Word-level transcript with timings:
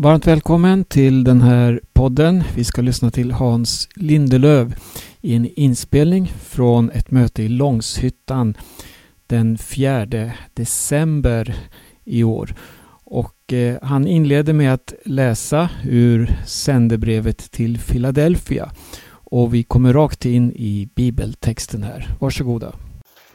Varmt 0.00 0.26
välkommen 0.26 0.84
till 0.84 1.24
den 1.24 1.40
här 1.40 1.80
podden. 1.92 2.44
Vi 2.56 2.64
ska 2.64 2.82
lyssna 2.82 3.10
till 3.10 3.32
Hans 3.32 3.88
Lindelöv 3.94 4.74
i 5.20 5.34
en 5.34 5.46
inspelning 5.54 6.32
från 6.42 6.90
ett 6.90 7.10
möte 7.10 7.42
i 7.42 7.48
Långshyttan 7.48 8.56
den 9.26 9.58
4 9.58 10.06
december 10.54 11.54
i 12.04 12.24
år. 12.24 12.54
Och 13.04 13.52
eh, 13.52 13.76
han 13.82 14.06
inleder 14.06 14.52
med 14.52 14.74
att 14.74 14.94
läsa 15.04 15.68
ur 15.84 16.36
sändebrevet 16.46 17.38
till 17.50 17.78
Philadelphia. 17.78 18.70
Och 19.10 19.54
vi 19.54 19.62
kommer 19.62 19.92
rakt 19.92 20.24
in 20.24 20.52
i 20.52 20.88
bibeltexten 20.94 21.82
här. 21.82 22.08
Varsågoda. 22.20 22.72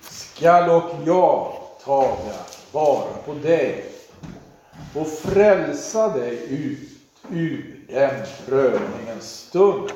Skall 0.01 0.69
och 0.69 0.91
jag 1.05 1.53
taga 1.85 2.35
vara 2.71 3.13
på 3.25 3.33
dig 3.33 3.92
och 4.95 5.07
frälsa 5.07 6.09
dig 6.09 6.45
ut 6.49 6.89
ur 7.29 7.85
den 7.87 8.25
prövningens 8.45 9.29
stund 9.29 9.91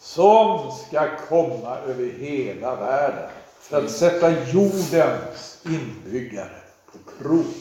som 0.00 0.72
ska 0.86 1.16
komma 1.28 1.76
över 1.76 2.10
hela 2.18 2.76
världen 2.76 3.30
för 3.60 3.84
att 3.84 3.90
sätta 3.90 4.42
jordens 4.50 5.58
inbyggare 5.64 6.60
på 6.92 7.22
prov. 7.22 7.54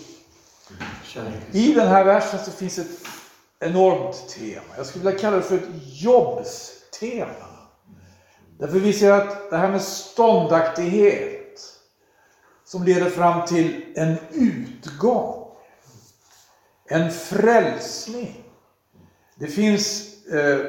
I 1.52 1.73
den 1.73 1.88
här 1.88 2.05
versen 2.05 2.40
så 2.40 2.52
finns 2.52 2.80
ett 2.80 3.07
enormt 3.59 4.30
tema. 4.30 4.63
Jag 4.77 4.85
skulle 4.85 5.05
vilja 5.05 5.20
kalla 5.20 5.38
det 5.38 5.43
för 5.43 5.55
ett 5.55 5.70
jobbstema. 6.02 7.54
Därför 8.59 8.80
vi 8.80 8.93
ser 8.93 9.12
att 9.12 9.49
det 9.49 9.57
här 9.57 9.71
med 9.71 9.82
ståndaktighet 9.82 11.59
som 12.66 12.84
leder 12.84 13.09
fram 13.09 13.45
till 13.45 13.85
en 13.95 14.16
utgång 14.32 15.42
en 16.93 17.11
frälsning. 17.11 18.43
Det 19.35 19.47
finns 19.47 20.15
eh, 20.27 20.59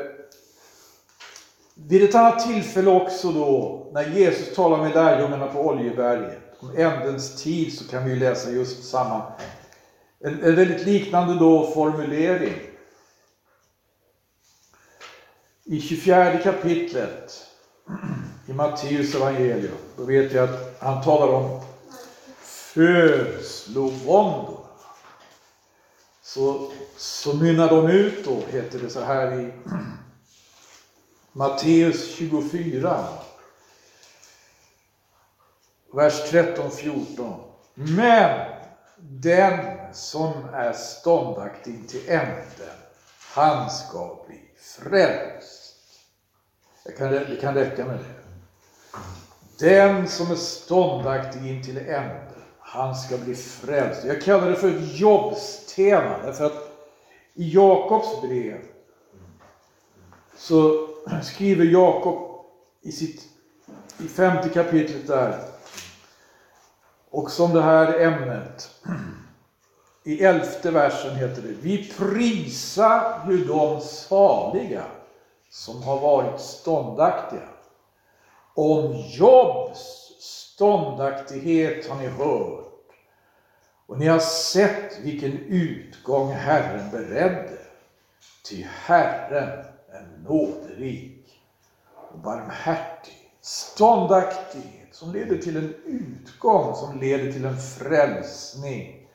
vid 1.74 2.04
ett 2.04 2.14
annat 2.14 2.46
tillfälle 2.46 2.90
också 2.90 3.32
då, 3.32 3.86
när 3.92 4.10
Jesus 4.10 4.54
talar 4.54 4.78
med 4.78 4.94
lärjungarna 4.94 5.46
på 5.46 5.60
Oljeberget, 5.60 6.38
om 6.58 6.70
ändens 6.76 7.42
tid, 7.42 7.78
så 7.78 7.88
kan 7.88 8.04
vi 8.04 8.16
läsa 8.16 8.50
just 8.50 8.84
samma, 8.84 9.22
en, 10.20 10.42
en 10.42 10.56
väldigt 10.56 10.86
liknande 10.86 11.34
då 11.34 11.70
formulering. 11.70 12.54
I 15.64 15.80
24 15.80 16.38
kapitlet 16.38 17.46
i 18.46 18.52
Matteus 18.52 19.14
evangelium, 19.14 19.74
då 19.96 20.04
vet 20.04 20.32
jag 20.32 20.44
att 20.44 20.76
han 20.80 21.02
talar 21.02 21.28
om 21.28 21.60
födslovåndor 22.42 24.63
så, 26.24 26.72
så 26.96 27.34
mynnar 27.34 27.68
de 27.68 27.88
ut 27.88 28.24
då, 28.24 28.40
heter 28.46 28.78
det 28.78 28.90
så 28.90 29.00
här 29.00 29.40
i 29.40 29.52
Matteus 31.32 32.14
24, 32.14 33.04
vers 35.92 36.32
13-14. 36.32 37.40
Men 37.74 38.50
den 38.96 39.94
som 39.94 40.32
är 40.52 40.72
ståndaktig 40.72 41.88
till 41.88 42.08
änden, 42.08 42.76
han 43.20 43.70
ska 43.70 44.24
bli 44.26 44.40
frälst. 44.56 45.74
Jag 46.84 46.96
kan, 46.96 47.10
det 47.10 47.38
kan 47.40 47.54
räcka 47.54 47.84
med 47.84 47.98
det. 47.98 48.24
Den 49.58 50.08
som 50.08 50.30
är 50.30 50.36
ståndaktig 50.36 51.46
in 51.46 51.62
till 51.62 51.78
änden, 51.78 52.33
han 52.74 52.94
ska 52.94 53.16
bli 53.18 53.34
frälst. 53.34 54.04
Jag 54.04 54.22
kallar 54.22 54.50
det 54.50 54.56
för 54.56 54.68
ett 54.68 54.98
jobbstema 54.98 56.18
därför 56.24 56.44
att 56.44 56.70
i 57.34 57.54
Jakobs 57.54 58.22
brev 58.22 58.60
så 60.36 60.88
skriver 61.22 61.64
Jakob 61.64 62.44
i 62.82 62.92
sitt 62.92 63.22
i 63.98 64.08
femte 64.08 64.48
kapitlet 64.48 65.06
där 65.06 65.40
och 67.10 67.30
som 67.30 67.54
det 67.54 67.62
här 67.62 68.00
ämnet 68.00 68.70
i 70.04 70.24
elfte 70.24 70.70
versen 70.70 71.16
heter 71.16 71.42
det 71.42 71.54
Vi 71.60 71.92
prisar 71.98 73.26
ju 73.28 73.44
de 73.44 73.80
saliga 73.80 74.84
som 75.50 75.82
har 75.82 76.00
varit 76.00 76.40
ståndaktiga. 76.40 77.48
Om 78.54 78.94
Jobs 79.08 80.04
ståndaktighet 80.54 81.88
har 81.88 81.96
ni 81.96 82.06
hört 82.06 82.63
och 83.86 83.98
ni 83.98 84.06
har 84.06 84.18
sett 84.18 85.00
vilken 85.00 85.38
utgång 85.38 86.32
Herren 86.32 86.90
beredde. 86.90 87.58
Ty 88.48 88.62
Herren 88.62 89.64
är 89.92 90.08
nåderik 90.24 91.42
och 92.12 92.18
barmhärtig, 92.18 93.30
ståndaktighet 93.40 94.88
som 94.94 95.12
leder 95.12 95.38
till 95.38 95.56
en 95.56 95.74
utgång, 95.84 96.74
som 96.74 97.00
leder 97.00 97.32
till 97.32 97.44
en 97.44 97.58
frälsning. 97.58 99.08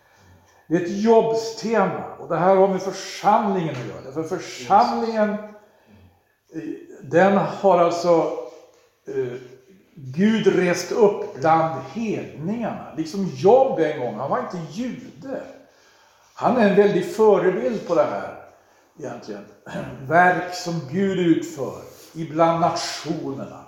Det 0.67 0.75
är 0.75 0.81
ett 0.81 1.01
jobbstema 1.01 2.15
och 2.19 2.29
det 2.29 2.37
här 2.37 2.55
har 2.55 2.67
med 2.67 2.81
församlingen 2.81 3.75
att 3.75 3.87
göra. 3.87 4.13
För 4.13 4.23
församlingen, 4.23 5.29
eh, 5.29 6.61
den 7.01 7.37
har 7.37 7.77
alltså 7.77 8.33
eh, 9.07 9.37
Gud 10.01 10.47
reste 10.47 10.95
upp 10.95 11.35
bland 11.35 11.81
hedningarna, 11.93 12.93
liksom 12.97 13.31
Job 13.35 13.79
en 13.79 13.99
gång. 13.99 14.15
Han 14.15 14.29
var 14.29 14.39
inte 14.39 14.57
jude. 14.71 15.41
Han 16.33 16.57
är 16.57 16.69
en 16.69 16.75
väldig 16.75 17.15
förebild 17.15 17.87
på 17.87 17.95
det 17.95 18.03
här, 18.03 18.35
egentligen. 18.99 19.45
Verk 20.07 20.53
som 20.55 20.81
Gud 20.91 21.19
utför 21.19 21.81
ibland 22.15 22.61
nationerna. 22.61 23.65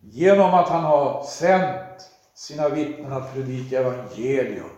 Genom 0.00 0.54
att 0.54 0.68
han 0.68 0.84
har 0.84 1.24
sänt 1.24 2.10
sina 2.34 2.68
vittnen 2.68 3.12
att 3.12 3.34
predika 3.34 3.80
evangelium 3.80 4.70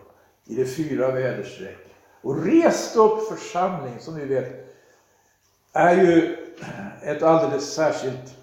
i 0.47 0.55
de 0.55 0.65
fyra 0.65 1.11
väderstreck. 1.11 1.87
Och 2.23 2.45
rest 2.45 2.97
upp 2.97 3.29
församling, 3.29 3.95
som 4.01 4.15
vi 4.15 4.25
vet, 4.25 4.77
är 5.73 5.97
ju 5.97 6.37
ett 7.03 7.23
alldeles 7.23 7.75
särskilt 7.75 8.35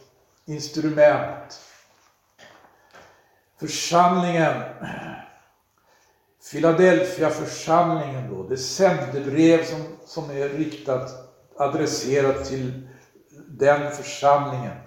instrument 0.46 1.60
församlingen, 3.64 4.62
Philadelphia 6.52 7.30
församlingen 7.30 8.30
då, 8.30 8.44
det 8.44 8.58
sändebrev 8.58 9.64
som, 9.64 9.82
som 10.06 10.30
är 10.30 10.50
riktat, 10.50 11.10
adresserat 11.58 12.46
till 12.46 12.88
den 13.48 13.92
församlingen, 13.92 14.78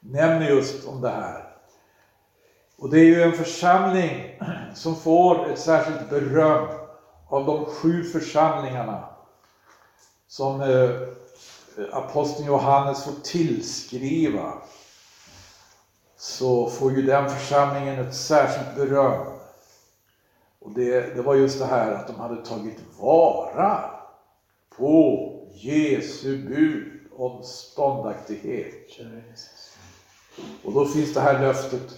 nämner 0.00 0.48
just 0.48 0.86
om 0.88 1.00
det 1.00 1.08
här. 1.08 1.54
Och 2.78 2.90
det 2.90 3.00
är 3.00 3.04
ju 3.04 3.22
en 3.22 3.32
församling 3.32 4.40
som 4.74 4.96
får 4.96 5.50
ett 5.50 5.58
särskilt 5.58 6.10
beröm 6.10 6.68
av 7.28 7.46
de 7.46 7.64
sju 7.64 8.04
församlingarna 8.04 9.04
som 10.28 10.60
eh, 10.60 10.90
aposteln 11.92 12.46
Johannes 12.46 13.04
får 13.04 13.12
tillskriva 13.22 14.62
så 16.22 16.66
får 16.66 16.92
ju 16.92 17.02
den 17.02 17.30
församlingen 17.30 17.98
ett 17.98 18.14
särskilt 18.14 18.76
beröm. 18.76 19.26
Och 20.60 20.70
det, 20.70 21.16
det 21.16 21.22
var 21.22 21.34
just 21.34 21.58
det 21.58 21.64
här 21.64 21.92
att 21.92 22.06
de 22.06 22.16
hade 22.16 22.46
tagit 22.46 22.78
vara 22.98 23.90
på 24.76 25.32
Jesu 25.52 26.36
bud 26.48 27.00
om 27.16 27.42
ståndaktighet. 27.42 28.98
Och 30.64 30.72
då 30.72 30.84
finns 30.84 31.14
det 31.14 31.20
här 31.20 31.40
löftet. 31.40 31.94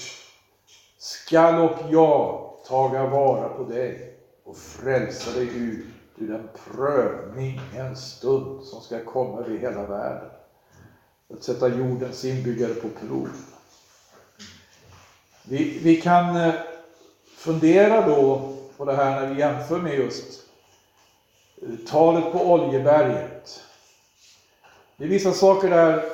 Skall 0.99 1.71
och 1.71 1.79
jag 1.91 2.51
taga 2.67 3.07
vara 3.07 3.49
på 3.49 3.65
dig 3.65 4.19
och 4.45 4.57
frälsa 4.57 5.31
dig 5.31 5.49
ut 5.57 5.87
ur 6.17 6.29
den 6.29 6.49
prövning 6.75 7.61
en 7.77 7.97
stund 7.97 8.65
som 8.65 8.81
ska 8.81 9.05
komma 9.05 9.41
över 9.41 9.59
hela 9.59 9.87
världen. 9.87 10.31
Att 11.35 11.43
sätta 11.43 11.69
jordens 11.69 12.25
inbyggare 12.25 12.75
på 12.75 12.89
prov. 12.89 13.54
Vi, 15.49 15.79
vi 15.79 16.01
kan 16.01 16.37
eh, 16.37 16.55
fundera 17.37 18.07
då 18.07 18.53
på 18.77 18.85
det 18.85 18.95
här 18.95 19.21
när 19.21 19.35
vi 19.35 19.41
jämför 19.41 19.79
med 19.79 19.95
just 19.95 20.43
eh, 21.63 21.87
talet 21.87 22.33
på 22.33 22.53
Oljeberget. 22.53 23.65
Det 24.97 25.05
är 25.05 25.09
vissa 25.09 25.33
saker 25.33 25.71
där 25.71 26.05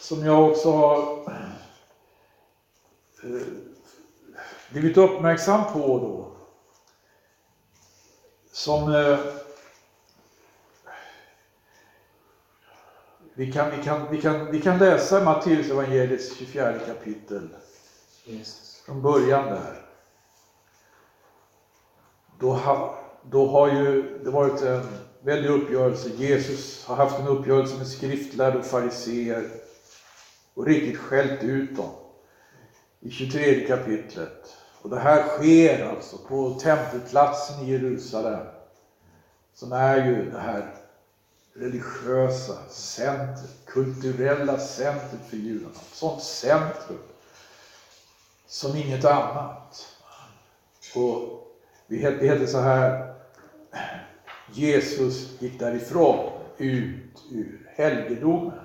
som 0.00 0.26
jag 0.26 0.50
också 0.50 0.70
har 0.72 1.22
eh, 3.22 3.46
blivit 4.70 4.96
uppmärksam 4.96 5.72
på 5.72 5.98
då. 5.98 6.32
Som 8.52 8.92
Vi 13.38 13.52
kan, 13.52 13.70
vi 13.70 13.82
kan, 13.82 14.10
vi 14.10 14.20
kan, 14.20 14.50
vi 14.50 14.60
kan 14.60 14.78
läsa 14.78 15.24
Matteus 15.24 15.70
evangeliets 15.70 16.36
24 16.36 16.78
kapitel. 16.78 17.48
Yes. 18.26 18.82
Från 18.86 19.02
början 19.02 19.46
där. 19.46 19.82
Då, 22.38 22.60
då 23.30 23.46
har 23.46 23.68
ju 23.68 24.18
det 24.24 24.30
varit 24.30 24.62
en 24.62 24.82
väldig 25.22 25.50
uppgörelse. 25.50 26.08
Jesus 26.08 26.84
har 26.84 26.96
haft 26.96 27.18
en 27.18 27.26
uppgörelse 27.26 27.76
med 27.76 27.86
skriftlärda 27.86 28.58
och 28.58 28.64
fariseer 28.64 29.50
och 30.54 30.66
riktigt 30.66 30.98
skällt 30.98 31.42
ut 31.42 31.76
dem 31.76 31.94
i 33.00 33.10
23 33.10 33.66
kapitlet. 33.66 34.56
Och 34.82 34.90
det 34.90 34.98
här 34.98 35.28
sker 35.28 35.88
alltså 35.88 36.16
på 36.28 36.50
tempelplatsen 36.50 37.64
i 37.64 37.72
Jerusalem, 37.72 38.46
som 39.54 39.72
är 39.72 40.06
ju 40.06 40.30
det 40.30 40.38
här 40.38 40.85
religiösa 41.58 42.54
centret, 42.68 43.66
kulturella 43.66 44.58
centret 44.58 45.26
för 45.30 45.36
judarna. 45.36 45.74
Ett 45.74 45.96
Sånt 45.96 46.22
centrum 46.22 46.98
som 48.46 48.76
inget 48.76 49.04
annat. 49.04 49.86
Och 50.94 51.46
det 51.86 51.96
heter 51.96 52.46
så 52.46 52.58
här, 52.58 53.14
Jesus 54.52 55.42
gick 55.42 55.58
därifrån, 55.58 56.30
ut 56.56 57.24
ur 57.30 57.70
helgedomen. 57.76 58.60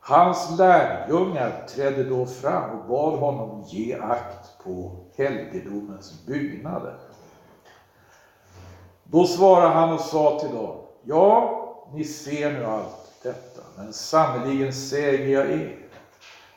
Hans 0.00 0.58
lärjungar 0.58 1.66
trädde 1.68 2.04
då 2.04 2.26
fram 2.26 2.78
och 2.78 2.88
bad 2.88 3.18
honom 3.18 3.64
ge 3.66 3.94
akt 3.94 4.64
på 4.64 5.04
helgedomens 5.16 6.26
byggnader. 6.26 6.96
Då 9.04 9.26
svarade 9.26 9.74
han 9.74 9.92
och 9.92 10.00
sa 10.00 10.40
till 10.40 10.54
dem, 10.54 10.76
ja, 11.02 11.63
ni 11.94 12.04
ser 12.04 12.52
nu 12.52 12.64
allt 12.64 13.22
detta, 13.22 13.60
men 13.76 13.92
sannerligen 13.92 14.72
säger 14.72 15.28
jag 15.28 15.50
er, 15.50 15.78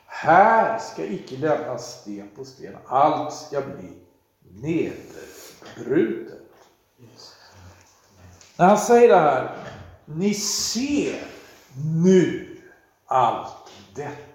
här 0.06 0.78
ska 0.78 1.04
icke 1.04 1.36
lämnas 1.36 2.00
sten 2.00 2.28
på 2.36 2.44
sten, 2.44 2.76
allt 2.86 3.34
ska 3.34 3.60
bli 3.60 3.92
nedbrutet. 4.62 6.38
När 8.56 8.66
han 8.66 8.78
säger 8.78 9.08
det 9.08 9.16
här, 9.16 9.56
ni 10.04 10.34
ser 10.34 11.24
nu 11.94 12.56
allt 13.06 13.72
detta. 13.94 14.27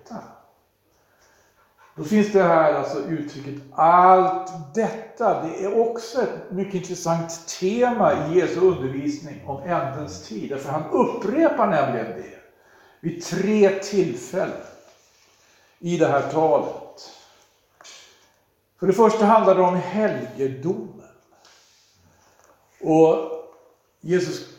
Då 1.96 2.04
finns 2.04 2.32
det 2.32 2.44
här 2.44 2.74
alltså 2.74 3.00
uttrycket 3.00 3.62
allt 3.72 4.52
detta. 4.74 5.44
Det 5.44 5.64
är 5.64 5.80
också 5.80 6.22
ett 6.22 6.52
mycket 6.52 6.74
intressant 6.74 7.48
tema 7.60 8.14
i 8.14 8.40
Jesu 8.40 8.60
undervisning 8.60 9.48
om 9.48 9.64
ändens 9.64 10.28
tid. 10.28 10.50
Därför 10.50 10.70
han 10.70 10.92
upprepar 10.92 11.68
nämligen 11.68 12.06
det 12.06 12.40
vid 13.00 13.24
tre 13.24 13.70
tillfällen 13.70 14.62
i 15.80 15.98
det 15.98 16.08
här 16.08 16.32
talet. 16.32 17.12
För 18.80 18.88
det 18.88 18.94
första 18.94 19.26
handlar 19.26 19.56
det 19.56 19.62
om 19.62 19.76
helgedomen. 19.76 21.08
Och 22.82 23.32
Jesus 24.02 24.50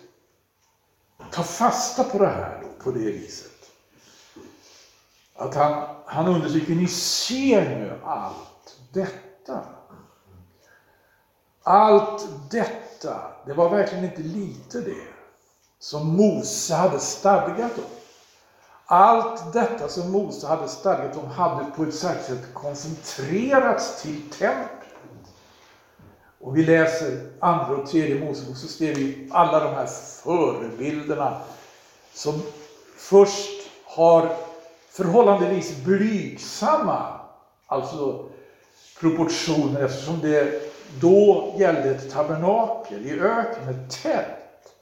tar 1.31 1.42
fasta 1.42 2.04
på 2.04 2.19
det 2.19 2.28
här 2.28 2.60
då, 2.62 2.84
på 2.84 2.90
det 2.90 3.10
viset. 3.10 3.53
Att 5.44 5.55
han, 5.55 5.85
han 6.06 6.29
understryker, 6.29 6.75
ni 6.75 6.87
ser 6.88 7.64
nu 7.64 8.00
allt 8.05 8.76
detta. 8.93 9.61
Allt 11.62 12.29
detta, 12.50 13.20
det 13.46 13.52
var 13.52 13.69
verkligen 13.69 14.05
inte 14.05 14.23
lite 14.23 14.81
det, 14.81 15.06
som 15.79 16.17
Mose 16.17 16.75
hade 16.75 16.99
stadgat 16.99 17.79
om. 17.79 17.85
Allt 18.87 19.52
detta 19.52 19.88
som 19.88 20.12
Mose 20.12 20.46
hade 20.46 20.69
stadgat 20.69 21.17
om 21.17 21.31
hade 21.31 21.64
på 21.64 21.82
ett 21.82 21.94
särskilt 21.94 22.41
sätt 22.41 22.55
koncentrerats 22.55 24.02
till 24.02 24.31
templet. 24.31 24.70
Och 26.41 26.56
vi 26.56 26.64
läser 26.64 27.32
andra 27.41 27.76
och 27.76 27.87
tredje 27.87 28.25
Mosebok 28.25 28.56
så 28.56 28.69
ser 28.69 28.94
vi 28.94 29.29
alla 29.32 29.64
de 29.64 29.75
här 29.75 29.87
förebilderna 30.23 31.41
som 32.14 32.43
först 32.96 33.70
har 33.85 34.37
förhållandevis 34.94 35.85
blygsamma 35.85 37.20
alltså 37.67 38.31
proportioner 39.00 39.85
eftersom 39.85 40.20
det 40.20 40.62
då 41.00 41.55
gällde 41.58 41.91
ett 41.91 42.11
tabernakel 42.11 43.06
i 43.06 43.20
öknen, 43.20 43.69
ett 43.69 44.02
tält. 44.02 44.75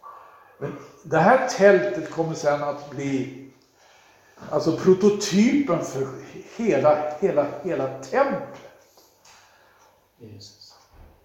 Men 0.58 0.72
det 1.02 1.18
här 1.18 1.48
tältet 1.48 2.10
kommer 2.10 2.34
sen 2.34 2.62
att 2.62 2.90
bli 2.90 3.48
alltså 4.50 4.76
prototypen 4.76 5.84
för 5.84 6.08
hela, 6.56 7.12
hela, 7.20 7.46
hela 7.62 7.88
templet. 7.98 8.58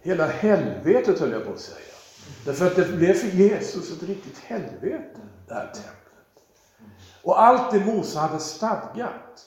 Hela 0.02 0.28
helvetet 0.28 1.20
höll 1.20 1.32
jag 1.32 1.46
på 1.46 1.52
att 1.52 1.60
säga. 1.60 1.78
Därför 2.46 2.68
att 2.68 2.76
det 2.76 2.86
blev 2.86 3.14
för 3.14 3.28
Jesus 3.28 3.92
ett 3.92 4.10
riktigt 4.10 4.38
helvete, 4.38 5.20
det 5.48 5.54
här 5.54 5.72
templet. 5.74 6.07
Och 7.28 7.42
allt 7.42 7.72
det 7.72 7.80
Mose 7.80 8.20
hade 8.20 8.40
stadgat, 8.40 9.46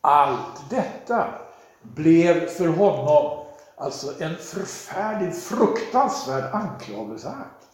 allt 0.00 0.70
detta 0.70 1.26
blev 1.82 2.46
för 2.46 2.66
honom 2.66 3.46
alltså 3.76 4.22
en 4.22 4.36
förfärlig, 4.36 5.34
fruktansvärd 5.34 6.54
anklagelseakt. 6.54 7.66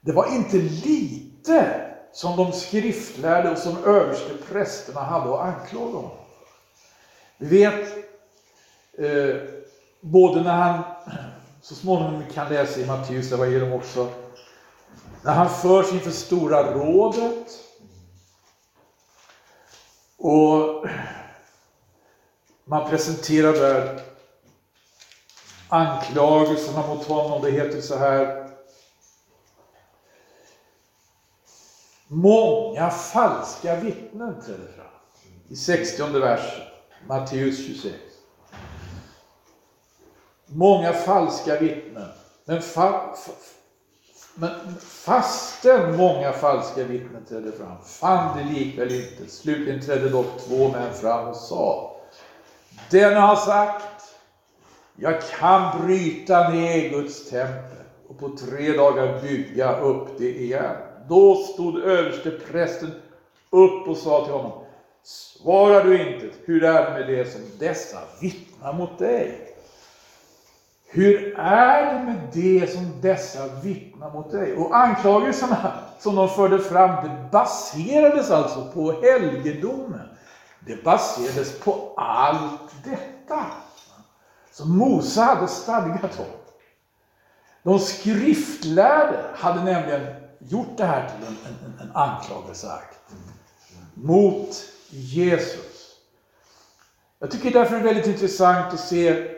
Det 0.00 0.12
var 0.12 0.34
inte 0.34 0.56
lite 0.56 1.80
som 2.12 2.36
de 2.36 2.52
skriftlärde 2.52 3.50
och 3.50 3.58
som 3.58 3.84
överste 3.84 4.34
prästerna 4.48 5.00
hade 5.00 5.34
att 5.34 5.40
anklaga 5.40 5.86
honom 5.86 6.10
Vi 7.36 7.46
vet 7.46 7.88
eh, 8.98 9.36
både 10.00 10.42
när 10.42 10.56
han, 10.56 10.82
så 11.62 11.74
småningom 11.74 12.22
kan 12.34 12.48
läsa 12.48 12.80
i 12.80 12.86
Matteus 12.86 13.32
evangelium 13.32 13.72
också, 13.72 14.08
när 15.22 15.32
han 15.32 15.50
förs 15.50 15.92
inför 15.92 16.10
Stora 16.10 16.74
rådet 16.74 17.64
och 20.18 20.86
man 22.64 22.90
presenterar 22.90 23.52
där 23.52 24.00
anklagelserna 25.68 26.86
mot 26.86 27.06
honom. 27.06 27.42
Det 27.42 27.50
heter 27.50 27.80
så 27.80 27.96
här. 27.96 28.48
Många 32.08 32.90
falska 32.90 33.76
vittnen 33.76 34.42
träder 34.42 34.72
fram. 34.76 34.86
I 35.48 35.56
60 35.56 36.18
versen, 36.20 36.62
Matteus 37.06 37.66
26. 37.66 37.94
Många 40.46 40.92
falska 40.92 41.58
vittnen. 41.58 42.08
Men 42.44 42.62
fa 42.62 43.16
men 44.40 44.74
fastän 44.80 45.96
många 45.96 46.32
falska 46.32 46.84
vittnen 46.84 47.24
trädde 47.28 47.52
fram, 47.52 47.76
fann 47.84 48.38
de 48.38 48.44
likväl 48.44 48.92
inte. 48.92 49.28
Slutligen 49.28 49.80
trädde 49.80 50.08
dock 50.08 50.26
två 50.40 50.68
män 50.68 50.94
fram 50.94 51.28
och 51.28 51.36
sa, 51.36 51.96
den 52.90 53.16
har 53.16 53.36
sagt, 53.36 54.04
jag 54.96 55.22
kan 55.22 55.86
bryta 55.86 56.48
ner 56.48 56.90
Guds 56.90 57.30
tempel 57.30 57.78
och 58.08 58.18
på 58.18 58.28
tre 58.28 58.72
dagar 58.72 59.22
bygga 59.22 59.80
upp 59.80 60.18
det 60.18 60.38
igen. 60.38 60.76
Då 61.08 61.34
stod 61.34 61.78
översteprästen 61.78 62.92
upp 63.50 63.88
och 63.88 63.96
sa 63.96 64.24
till 64.24 64.34
honom, 64.34 64.52
svarar 65.02 65.84
du 65.84 66.02
inte, 66.02 66.30
hur 66.44 66.64
är 66.64 66.86
det 66.86 66.92
med 66.92 67.06
det 67.06 67.32
som 67.32 67.40
dessa 67.58 67.98
vittnar 68.20 68.72
mot 68.72 68.98
dig? 68.98 69.47
Hur 70.90 71.38
är 71.38 71.94
det 71.94 72.04
med 72.04 72.28
det 72.32 72.72
som 72.72 73.00
dessa 73.00 73.46
vittnar 73.62 74.10
mot 74.12 74.30
dig? 74.30 74.56
Och 74.56 74.76
anklagelserna 74.76 75.72
som 75.98 76.16
de 76.16 76.28
förde 76.28 76.58
fram, 76.58 77.04
det 77.04 77.30
baserades 77.32 78.30
alltså 78.30 78.70
på 78.74 78.92
helgedomen. 79.02 80.08
Det 80.60 80.84
baserades 80.84 81.60
på 81.60 81.94
allt 81.96 82.84
detta 82.84 83.46
som 84.50 84.78
Mose 84.78 85.20
hade 85.20 85.48
stadgat 85.48 86.18
om. 86.18 86.24
De 87.62 87.78
skriftlärde 87.78 89.24
hade 89.34 89.64
nämligen 89.64 90.06
gjort 90.38 90.76
det 90.76 90.84
här 90.84 91.08
till 91.08 91.26
en, 91.26 91.36
en, 91.46 91.88
en 91.88 91.96
anklagelseakt 91.96 92.98
mot 93.94 94.64
Jesus. 94.90 95.94
Jag 97.18 97.30
tycker 97.30 97.50
därför 97.50 97.74
det 97.74 97.80
är 97.80 97.84
väldigt 97.84 98.06
intressant 98.06 98.74
att 98.74 98.80
se 98.80 99.37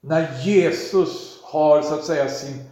när 0.00 0.44
Jesus 0.44 1.40
har 1.42 1.82
så 1.82 1.94
att 1.94 2.04
säga 2.04 2.28
sin, 2.28 2.64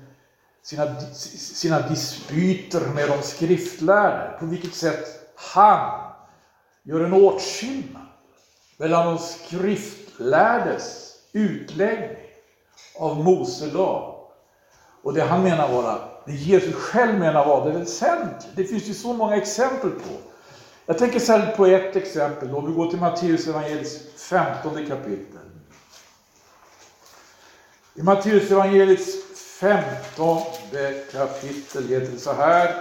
sina, 0.62 1.00
sina 1.00 1.88
dispyter 1.88 2.80
med 2.80 3.08
de 3.08 3.22
skriftlärde, 3.22 4.36
på 4.38 4.46
vilket 4.46 4.74
sätt 4.74 5.06
han 5.36 6.10
gör 6.82 7.00
en 7.00 7.12
åtskillnad 7.12 8.02
mellan 8.76 9.06
de 9.06 9.18
skriftlärdes 9.18 11.14
utläggning 11.32 12.16
av 12.98 13.24
Mose 13.24 13.66
lag 13.66 14.14
och 15.02 15.14
det 15.14 15.22
han 15.22 15.42
menar 15.42 15.72
vara, 15.72 15.98
det 16.26 16.32
Jesus 16.32 16.74
själv 16.74 17.18
menar 17.18 17.46
vara 17.46 17.64
det 17.64 17.78
väsentliga. 17.78 18.52
Det 18.56 18.64
finns 18.64 18.84
ju 18.84 18.94
så 18.94 19.12
många 19.12 19.36
exempel 19.36 19.90
på. 19.90 20.14
Jag 20.86 20.98
tänker 20.98 21.20
särskilt 21.20 21.56
på 21.56 21.66
ett 21.66 21.96
exempel, 21.96 22.54
om 22.54 22.66
vi 22.66 22.72
går 22.72 22.90
till 22.90 23.00
Matteus 23.00 23.48
evangelis 23.48 24.00
15 24.16 24.86
kapitel. 24.86 25.43
I 27.96 28.02
Matteus 28.02 28.50
evangeliets 28.50 29.24
femtonde 29.60 31.04
kapitel 31.12 31.88
heter 31.88 32.12
det 32.12 32.18
så 32.18 32.32
här. 32.32 32.74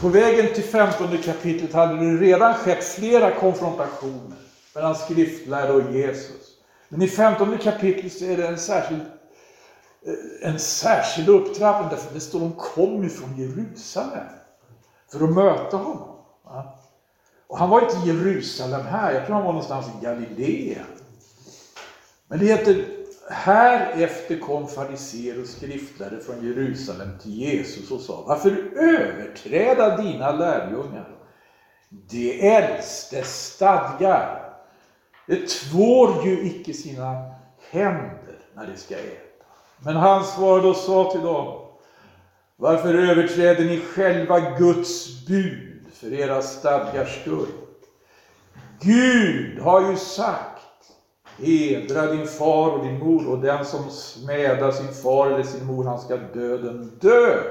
På 0.00 0.08
vägen 0.08 0.54
till 0.54 0.64
femtonde 0.64 1.18
kapitlet 1.18 1.72
hade 1.72 1.96
det 1.96 2.16
redan 2.16 2.54
skett 2.54 2.84
flera 2.84 3.30
konfrontationer 3.30 4.36
mellan 4.74 4.94
skriftlärare 4.94 5.72
och 5.72 5.92
Jesus. 5.92 6.58
Men 6.88 7.02
i 7.02 7.08
femtonde 7.08 7.58
kapitlet 7.58 8.12
så 8.12 8.24
är 8.24 8.36
det 8.36 8.46
en 8.46 8.58
särskild, 8.58 9.00
eh, 10.06 10.50
en 10.50 10.58
särskild 10.58 11.28
upptrappning 11.28 11.88
därför 11.90 12.14
det 12.14 12.20
står 12.20 12.40
de 12.40 12.52
kom 12.52 13.04
ifrån 13.04 13.36
Jerusalem 13.36 14.26
för 15.12 15.24
att 15.24 15.32
möta 15.32 15.76
honom. 15.76 16.16
Och 17.46 17.58
han 17.58 17.70
var 17.70 17.80
inte 17.80 17.96
i 17.96 18.06
Jerusalem 18.06 18.86
här, 18.86 19.12
jag 19.12 19.26
tror 19.26 19.34
han 19.34 19.44
var 19.44 19.52
någonstans 19.52 19.86
i 19.86 20.04
Galileen. 20.04 21.03
Men 22.28 22.38
det 22.38 22.44
heter, 22.46 22.84
här 23.30 24.02
efter 24.02 24.38
kom 24.38 24.68
fariséer 24.68 25.40
och 25.40 25.46
skriftlärare 25.46 26.20
från 26.20 26.46
Jerusalem 26.46 27.18
till 27.22 27.32
Jesus 27.32 27.90
och 27.90 28.00
sa, 28.00 28.24
varför 28.26 28.78
överträda 28.78 29.96
dina 29.96 30.32
lärjungar 30.32 31.16
de 31.88 32.50
äldste 32.56 33.22
stadgar? 33.22 34.54
Det 35.26 35.48
tvår 35.48 36.26
ju 36.26 36.46
icke 36.46 36.72
sina 36.72 37.34
händer 37.70 38.38
när 38.54 38.66
de 38.66 38.76
ska 38.76 38.94
äta. 38.94 39.44
Men 39.78 39.96
han 39.96 40.24
svarade 40.24 40.68
och 40.68 40.76
sa 40.76 41.12
till 41.12 41.20
dem, 41.20 41.60
varför 42.56 42.94
överträder 42.94 43.64
ni 43.64 43.80
själva 43.80 44.40
Guds 44.58 45.26
bud 45.26 45.86
för 45.92 46.12
era 46.12 46.42
stadgars 46.42 47.20
skull? 47.20 47.46
Gud 48.80 49.58
har 49.58 49.90
ju 49.90 49.96
sagt, 49.96 50.53
hedra 51.38 52.12
din 52.12 52.26
far 52.26 52.70
och 52.70 52.84
din 52.84 52.98
mor 52.98 53.28
och 53.28 53.38
den 53.38 53.64
som 53.64 53.90
smädar 53.90 54.72
sin 54.72 54.94
far 54.94 55.26
eller 55.26 55.42
sin 55.42 55.66
mor, 55.66 55.84
han 55.84 56.00
ska 56.00 56.16
döden 56.16 56.98
dö. 57.00 57.42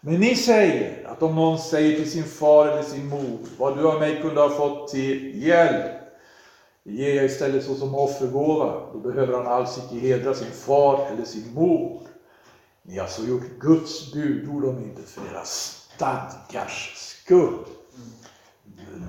Men 0.00 0.20
ni 0.20 0.36
säger 0.36 1.06
att 1.08 1.22
om 1.22 1.34
någon 1.34 1.58
säger 1.58 1.96
till 1.96 2.10
sin 2.10 2.24
far 2.24 2.66
eller 2.66 2.82
sin 2.82 3.08
mor, 3.08 3.38
vad 3.58 3.76
du 3.76 3.88
av 3.88 4.00
mig 4.00 4.20
kunde 4.22 4.40
ha 4.40 4.48
fått 4.48 4.88
till 4.88 5.42
hjälp, 5.42 5.92
ger 6.84 7.14
jag 7.14 7.24
istället 7.24 7.64
såsom 7.64 7.94
offergåva, 7.94 8.72
då 8.92 8.98
behöver 8.98 9.32
han 9.32 9.46
alls 9.46 9.78
icke 9.78 10.06
hedra 10.06 10.34
sin 10.34 10.52
far 10.52 11.06
eller 11.12 11.24
sin 11.24 11.54
mor. 11.54 12.00
Ni 12.82 12.98
har 12.98 13.06
så 13.06 13.24
gjort 13.24 13.58
Guds 13.60 14.12
budord 14.12 14.64
om 14.64 14.78
inte 14.78 15.02
för 15.02 15.20
era 15.32 15.44
stadgars 15.44 16.92
skull. 16.94 17.64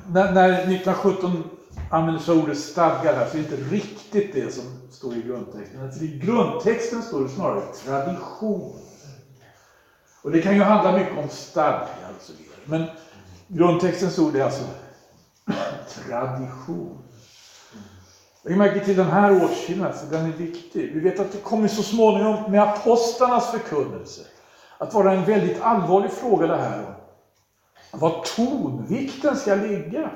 När, 0.08 0.34
när 0.34 0.51
1917 0.51 1.57
använder 1.92 2.22
sig 2.22 2.36
ordet 2.36 2.60
stadgar 2.60 3.14
här 3.14 3.28
så 3.30 3.38
är 3.38 3.42
inte 3.42 3.56
riktigt 3.56 4.34
det 4.34 4.54
som 4.54 4.64
står 4.92 5.14
i 5.14 5.22
grundtexten. 5.22 5.84
Alltså 5.84 6.04
I 6.04 6.08
grundtexten 6.08 7.02
står 7.02 7.24
det 7.24 7.30
snarare 7.30 7.62
tradition. 7.86 8.80
Och 10.22 10.32
det 10.32 10.42
kan 10.42 10.56
ju 10.56 10.62
handla 10.62 10.98
mycket 10.98 11.18
om 11.18 11.30
stadgar 11.30 12.12
och 12.18 12.22
så 12.22 12.34
vidare. 12.34 12.60
Men 12.66 12.88
grundtextens 13.48 14.20
ord 14.20 14.36
är 14.36 14.44
alltså 14.44 14.64
tradition. 16.06 16.98
Lägg 18.44 18.58
märke 18.58 18.86
till 18.86 18.96
den 18.98 19.08
här 19.08 19.44
åtskillnaden, 19.44 19.94
för 19.94 20.06
alltså, 20.06 20.18
den 20.18 20.26
är 20.26 20.38
viktig. 20.38 20.94
Vi 20.94 21.00
vet 21.00 21.20
att 21.20 21.32
det 21.32 21.38
kommer 21.38 21.68
så 21.68 21.84
småningom 21.84 22.52
med 22.52 22.62
apostlarnas 22.62 23.52
förkunnelse 23.52 24.22
att 24.78 24.94
vara 24.94 25.14
en 25.14 25.26
väldigt 25.26 25.62
allvarlig 25.62 26.12
fråga 26.12 26.48
det 26.48 26.58
här 26.58 26.86
om 27.92 28.00
var 28.00 28.24
tonvikten 28.36 29.36
ska 29.36 29.56
ligga. 29.56 30.12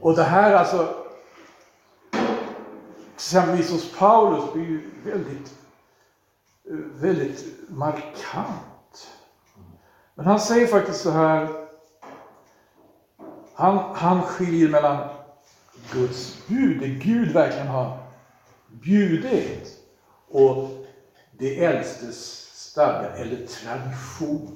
Och 0.00 0.16
det 0.16 0.22
här 0.22 0.54
alltså, 0.54 0.94
exempelvis 3.14 3.70
hos 3.70 3.98
Paulus, 3.98 4.52
blir 4.52 4.64
ju 4.64 4.90
väldigt, 5.04 5.54
väldigt 7.00 7.44
markant. 7.68 9.08
Men 10.14 10.26
han 10.26 10.40
säger 10.40 10.66
faktiskt 10.66 11.00
så 11.00 11.10
här, 11.10 11.48
han, 13.54 13.96
han 13.96 14.22
skiljer 14.22 14.68
mellan 14.68 15.08
Guds 15.92 16.46
bud, 16.48 16.80
det 16.80 16.88
Gud 16.88 17.32
verkligen 17.32 17.66
har 17.66 17.98
bjudit, 18.68 19.78
och 20.28 20.86
det 21.32 21.64
äldstes 21.64 22.48
stadgar 22.54 23.10
eller 23.10 23.46
traditioner. 23.46 24.54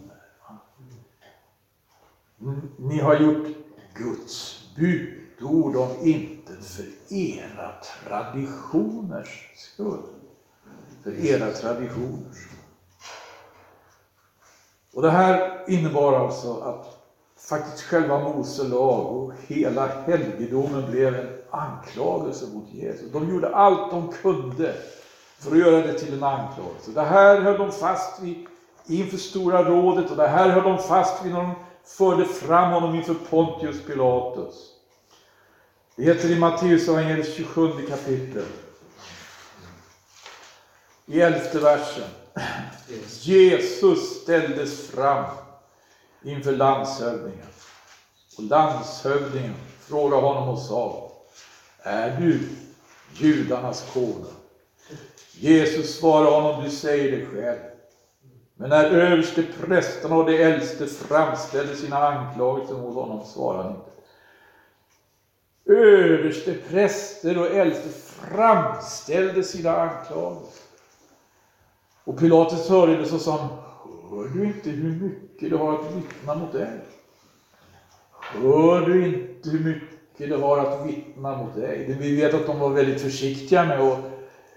Ni 2.78 3.00
har 3.00 3.16
gjort 3.16 3.46
Guds 3.94 4.68
bud 4.76 5.21
gjorde 5.42 5.78
om 5.78 5.90
intet 6.02 6.64
för 6.64 6.84
era 7.14 7.72
traditioners 8.04 9.50
skull. 9.56 10.02
För 11.02 11.26
era 11.26 11.50
traditioners 11.50 12.48
Och 14.94 15.02
det 15.02 15.10
här 15.10 15.64
innebar 15.68 16.24
alltså 16.24 16.60
att 16.60 16.98
faktiskt 17.36 17.82
själva 17.82 18.18
Mose 18.18 18.64
lag 18.64 19.16
och 19.16 19.32
hela 19.46 19.86
helgedomen 19.86 20.90
blev 20.90 21.14
en 21.14 21.28
anklagelse 21.50 22.46
mot 22.54 22.68
Jesus. 22.72 23.12
De 23.12 23.30
gjorde 23.30 23.56
allt 23.56 23.90
de 23.90 24.12
kunde 24.12 24.74
för 25.38 25.52
att 25.52 25.58
göra 25.58 25.86
det 25.86 25.98
till 25.98 26.14
en 26.14 26.22
anklagelse. 26.22 26.90
Det 26.94 27.02
här 27.02 27.40
höll 27.40 27.58
de 27.58 27.72
fast 27.72 28.22
vid 28.22 28.46
inför 28.86 29.16
Stora 29.16 29.64
rådet 29.64 30.10
och 30.10 30.16
det 30.16 30.28
här 30.28 30.48
höll 30.48 30.64
de 30.64 30.78
fast 30.78 31.24
vid 31.24 31.32
när 31.32 31.42
de 31.42 31.54
förde 31.84 32.24
fram 32.24 32.72
honom 32.72 32.94
inför 32.94 33.14
Pontius 33.14 33.86
Pilatus. 33.86 34.71
Det 35.96 36.02
heter 36.02 36.30
i 36.30 36.38
Matteusevangeliets 36.38 37.34
27 37.34 37.86
kapitel. 37.88 38.44
I 41.06 41.20
elfte 41.20 41.58
versen. 41.58 42.08
Jesus 43.20 44.22
ställdes 44.22 44.86
fram 44.90 45.24
inför 46.22 46.52
landshövdingen. 46.52 47.46
Och 48.38 48.44
landshövdingen 48.44 49.54
frågade 49.80 50.22
honom 50.22 50.48
och 50.48 50.58
sa, 50.58 51.12
är 51.78 52.16
du 52.20 52.48
judarnas 53.14 53.84
konung? 53.92 54.26
Jesus 55.32 55.98
svarade 55.98 56.30
honom, 56.30 56.64
du 56.64 56.70
säger 56.70 57.18
det 57.18 57.26
själv. 57.26 57.58
Men 58.54 58.70
när 58.70 58.84
överste 58.84 59.42
prästerna 59.42 60.16
och 60.16 60.26
de 60.26 60.42
äldste 60.42 60.86
framställde 60.86 61.76
sina 61.76 62.08
anklagelser 62.08 62.74
mot 62.74 62.94
honom 62.94 63.26
svarade 63.26 63.62
han 63.62 63.72
inte. 63.72 63.90
Överste 65.66 66.54
präster 66.54 67.38
och 67.38 67.46
äldste 67.46 67.88
framställde 67.88 69.42
sina 69.42 69.76
anklagelser. 69.76 70.62
Och 72.04 72.18
Pilatus 72.18 72.68
hörde 72.68 72.96
det 72.96 73.06
så 73.06 73.18
sa 73.18 73.36
han, 73.36 73.48
hör 74.10 74.28
du 74.28 74.44
inte 74.44 74.70
hur 74.70 74.92
mycket 74.92 75.50
du 75.50 75.56
har 75.56 75.72
att 75.72 75.94
vittna 75.96 76.34
mot 76.34 76.52
dig? 76.52 76.70
Hör 78.20 78.86
du 78.86 79.06
inte 79.06 79.50
hur 79.50 79.64
mycket 79.64 80.28
du 80.28 80.36
har 80.36 80.58
att 80.58 80.86
vittna 80.86 81.36
mot 81.36 81.54
dig? 81.54 81.96
Vi 81.98 82.16
vet 82.16 82.34
att 82.34 82.46
de 82.46 82.58
var 82.58 82.70
väldigt 82.70 83.00
försiktiga 83.00 83.64
med 83.64 83.80
att 83.80 83.98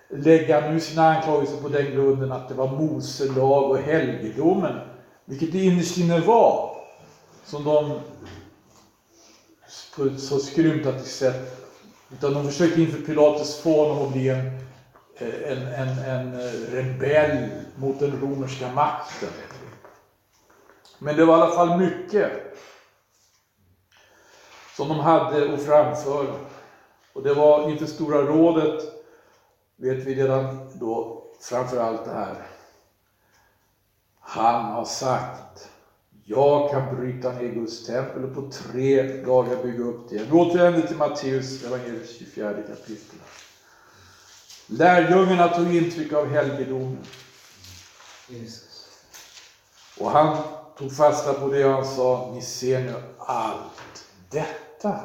lägga 0.10 0.72
nu 0.72 0.80
sina 0.80 1.08
anklagelser 1.08 1.62
på 1.62 1.70
den 1.70 1.92
grunden 1.92 2.32
att 2.32 2.50
det 2.50 2.56
var 2.56 2.68
Mose 2.68 3.26
lag 3.26 3.72
och 3.72 3.78
helgedomen, 3.78 4.80
vilket 5.26 5.52
det 5.52 5.60
innerst 5.60 5.98
inne 5.98 6.20
var, 6.20 6.78
som 7.44 7.64
de 7.64 8.00
på 9.96 10.04
ett 10.04 10.20
så 10.20 10.40
skrymtat 10.40 11.06
sätt, 11.06 11.72
utan 12.12 12.34
de 12.34 12.46
försökte 12.46 12.82
inför 12.82 13.02
Pilatus 13.02 13.62
få 13.62 13.88
honom 13.88 14.08
att 14.08 14.14
bli 14.14 14.30
en, 14.30 14.46
eh, 15.18 15.52
en, 15.52 15.68
en, 15.68 16.00
en 16.00 16.34
eh, 16.34 16.72
rebell 16.72 17.50
mot 17.76 18.00
den 18.00 18.22
romerska 18.22 18.72
makten. 18.72 19.30
Men 21.00 21.16
det 21.16 21.26
var 21.26 21.38
i 21.38 21.42
alla 21.42 21.56
fall 21.56 21.78
mycket 21.78 22.32
som 24.76 24.88
de 24.88 25.00
hade 25.00 25.54
att 25.54 25.64
framföra. 25.64 26.36
Och 27.14 27.24
det 27.24 27.34
var 27.34 27.70
inför 27.70 27.86
Stora 27.86 28.22
rådet 28.22 28.82
vet 29.76 29.98
vi 29.98 30.16
redan 30.16 30.70
då 30.80 31.24
framför 31.42 31.78
allt 31.78 32.06
det 32.06 32.14
här. 32.14 32.48
Han 34.20 34.66
har 34.66 34.86
sagt, 34.86 35.70
jag 36.28 36.72
kan 36.72 36.96
bryta 36.96 37.32
ner 37.32 37.48
Guds 37.48 37.86
tempel 37.86 38.24
och 38.24 38.34
på 38.34 38.52
tre 38.52 39.22
dagar 39.22 39.64
bygga 39.64 39.84
upp 39.84 40.10
det. 40.10 40.24
Vi 40.24 40.32
återvänder 40.32 40.88
till 40.88 40.98
Matteus 40.98 41.64
evangeliets 41.64 42.18
24 42.18 42.54
kapitel. 42.54 43.20
Lärjungarna 44.68 45.48
tog 45.48 45.76
intryck 45.76 46.14
av 46.14 46.28
helgedomen. 46.28 47.06
Och 50.00 50.12
han 50.12 50.38
tog 50.78 50.96
fasta 50.96 51.34
på 51.34 51.48
det 51.48 51.66
och 51.66 51.74
han 51.74 51.86
sa, 51.86 52.32
ni 52.36 52.42
ser 52.42 52.84
nu 52.84 52.94
allt 53.18 54.06
detta. 54.30 55.00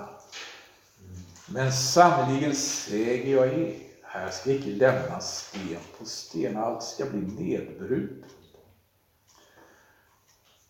Men 1.47 1.73
sannerligen 1.73 2.55
säger 2.55 3.37
jag 3.37 3.47
er, 3.47 3.77
här 4.03 4.31
ska 4.31 4.51
icke 4.51 4.71
lämnas 4.71 5.47
sten 5.49 5.81
på 5.99 6.05
sten, 6.05 6.57
allt 6.57 6.83
ska 6.83 7.05
bli 7.05 7.21
nedbrutet. 7.21 8.40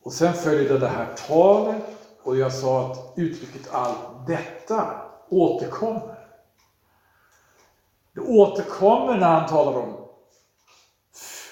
Och 0.03 0.13
sen 0.13 0.35
följde 0.35 0.79
det 0.79 0.89
här 0.89 1.15
talet 1.29 1.85
och 2.23 2.37
jag 2.37 2.53
sa 2.53 2.91
att 2.91 3.13
uttrycket 3.17 3.75
allt 3.75 4.27
detta 4.27 5.03
återkommer. 5.29 6.29
Det 8.15 8.21
återkommer 8.21 9.19
när 9.19 9.41
han 9.41 9.49
talar 9.49 9.81
om 9.81 9.97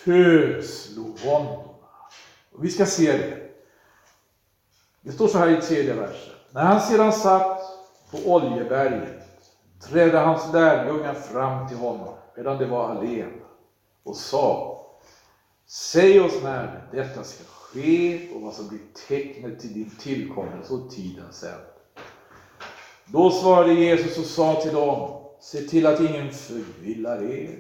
födslovåndorna. 0.04 1.74
Vi 2.58 2.70
ska 2.70 2.86
se 2.86 3.12
det. 3.12 3.50
Det 5.00 5.12
står 5.12 5.28
så 5.28 5.38
här 5.38 5.58
i 5.58 5.62
tredje 5.62 5.94
versen. 5.94 6.34
När 6.50 6.62
han 6.62 6.80
sedan 6.80 7.12
satt 7.12 7.60
på 8.10 8.18
Oljeberget 8.32 9.24
trädde 9.80 10.18
hans 10.18 10.52
lärjungar 10.52 11.14
fram 11.14 11.68
till 11.68 11.76
honom 11.76 12.14
medan 12.36 12.58
det 12.58 12.66
var 12.66 12.88
alena 12.88 13.44
och 14.02 14.16
sa 14.16 14.74
Säg 15.66 16.20
oss 16.20 16.42
när 16.42 16.88
detta 16.92 17.24
ska 17.24 17.44
ske 17.44 17.57
och 18.34 18.42
vad 18.42 18.54
som 18.54 18.68
blir 18.68 18.80
tecknet 19.08 19.60
till 19.60 19.72
din 19.72 19.90
tillkommelse 19.90 20.72
och 20.72 20.90
tiden 20.90 21.32
sen. 21.32 21.60
Då 23.04 23.30
svarade 23.30 23.72
Jesus 23.72 24.18
och 24.18 24.24
sa 24.24 24.60
till 24.60 24.72
dem 24.72 25.18
Se 25.40 25.60
till 25.60 25.86
att 25.86 26.00
ingen 26.00 26.32
förvillar 26.32 27.22
er. 27.22 27.58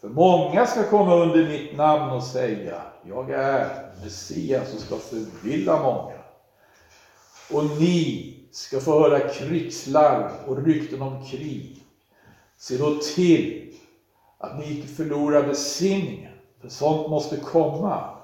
För 0.00 0.08
många 0.08 0.66
ska 0.66 0.90
komma 0.90 1.14
under 1.14 1.48
mitt 1.48 1.76
namn 1.76 2.12
och 2.12 2.22
säga 2.22 2.82
Jag 3.04 3.30
är 3.30 3.90
Messias 4.02 4.74
och 4.74 4.80
ska 4.80 4.96
förvilla 4.96 5.82
många. 5.82 6.16
Och 7.52 7.64
ni 7.64 8.32
ska 8.50 8.80
få 8.80 9.00
höra 9.00 9.28
krigslarm 9.28 10.30
och 10.46 10.64
rykten 10.64 11.02
om 11.02 11.24
krig. 11.26 11.82
Se 12.56 12.76
då 12.76 12.98
till 13.14 13.74
att 14.38 14.58
ni 14.58 14.76
inte 14.76 14.88
förlorar 14.88 15.46
besinningen, 15.46 16.32
för 16.60 16.68
sånt 16.68 17.10
måste 17.10 17.36
komma. 17.36 18.15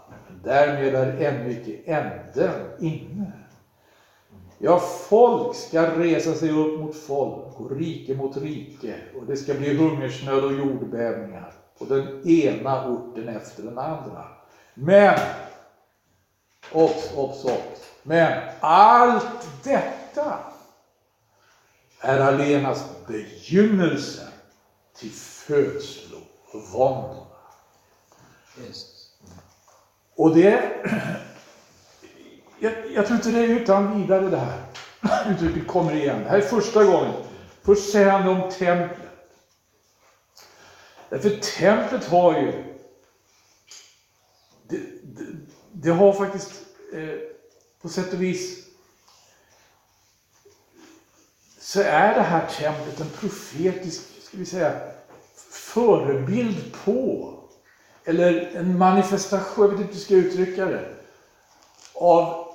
Därmed 0.45 0.95
är 0.95 1.21
ännu 1.21 1.53
icke 1.53 1.93
änden 1.93 2.71
inne. 2.79 3.33
Ja, 4.59 4.79
folk 4.79 5.57
ska 5.57 6.01
resa 6.01 6.35
sig 6.35 6.51
upp 6.51 6.81
mot 6.81 6.97
folk 6.97 7.61
och 7.61 7.77
rike 7.77 8.15
mot 8.15 8.37
rike 8.37 8.97
och 9.17 9.27
det 9.27 9.37
ska 9.37 9.55
bli 9.55 9.77
hungersnöd 9.77 10.45
och 10.45 10.53
jordbävningar 10.53 11.55
på 11.79 11.85
den 11.85 12.29
ena 12.29 12.91
orten 12.91 13.29
efter 13.29 13.63
den 13.63 13.79
andra. 13.79 14.25
Men, 14.75 15.19
obs, 16.73 17.11
obs, 17.15 17.45
obs. 17.45 17.91
Men 18.03 18.43
allt 18.61 19.49
detta 19.65 20.39
är 22.01 22.21
allenast 22.21 23.07
begynnelsen 23.07 24.29
till 24.97 25.13
födslovåndorna. 25.13 27.27
Och 30.23 30.35
det, 30.35 30.73
jag, 32.59 32.73
jag 32.95 33.07
tror 33.07 33.17
inte 33.17 33.31
det 33.31 33.39
är 33.39 33.49
utan 33.49 34.01
vidare 34.01 34.29
det 34.29 34.37
här 34.37 34.63
uttrycket 35.33 35.67
kommer 35.67 35.95
igen. 35.95 36.23
Det 36.23 36.29
här 36.29 36.39
är 36.39 36.41
första 36.41 36.85
gången. 36.85 37.13
Först 37.63 37.93
säger 37.93 38.11
han 38.11 38.29
om 38.29 38.51
templet. 38.51 38.99
Därför 41.09 41.31
templet 41.59 42.05
har 42.05 42.39
ju, 42.39 42.53
det, 44.69 44.77
det, 45.03 45.25
det 45.73 45.91
har 45.91 46.13
faktiskt 46.13 46.53
eh, 46.93 47.19
på 47.81 47.89
sätt 47.89 48.13
och 48.13 48.23
vis 48.23 48.67
så 51.59 51.81
är 51.81 52.15
det 52.15 52.23
här 52.23 52.47
templet 52.47 53.01
en 53.01 53.11
profetisk, 53.11 54.03
ska 54.23 54.37
vi 54.37 54.47
säga, 54.47 54.81
förebild 55.51 56.75
på, 56.85 57.35
eller 58.05 58.57
en 58.57 58.79
manifestation, 58.79 59.65
jag 59.65 59.69
vet 59.69 59.81
inte 59.81 59.93
hur 59.93 59.95
jag 59.95 60.03
ska 60.03 60.15
uttrycka 60.15 60.67
det, 60.67 60.95
av, 61.95 62.49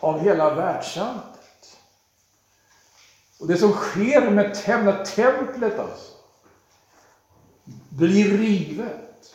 av 0.00 0.20
hela 0.20 0.54
världssamhället. 0.54 1.78
Och 3.40 3.46
det 3.46 3.56
som 3.56 3.72
sker 3.72 4.30
med 4.30 4.54
templet, 4.54 5.14
templet 5.14 5.78
alltså, 5.78 6.12
blir 7.88 8.38
rivet, 8.38 9.34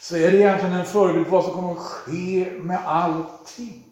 så 0.00 0.16
är 0.16 0.30
det 0.30 0.36
egentligen 0.36 0.74
en 0.74 0.86
förebild 0.86 1.26
på 1.26 1.36
vad 1.36 1.44
som 1.44 1.54
kommer 1.54 1.72
att 1.72 1.78
ske 1.78 2.52
med 2.60 2.86
allting. 2.86 3.84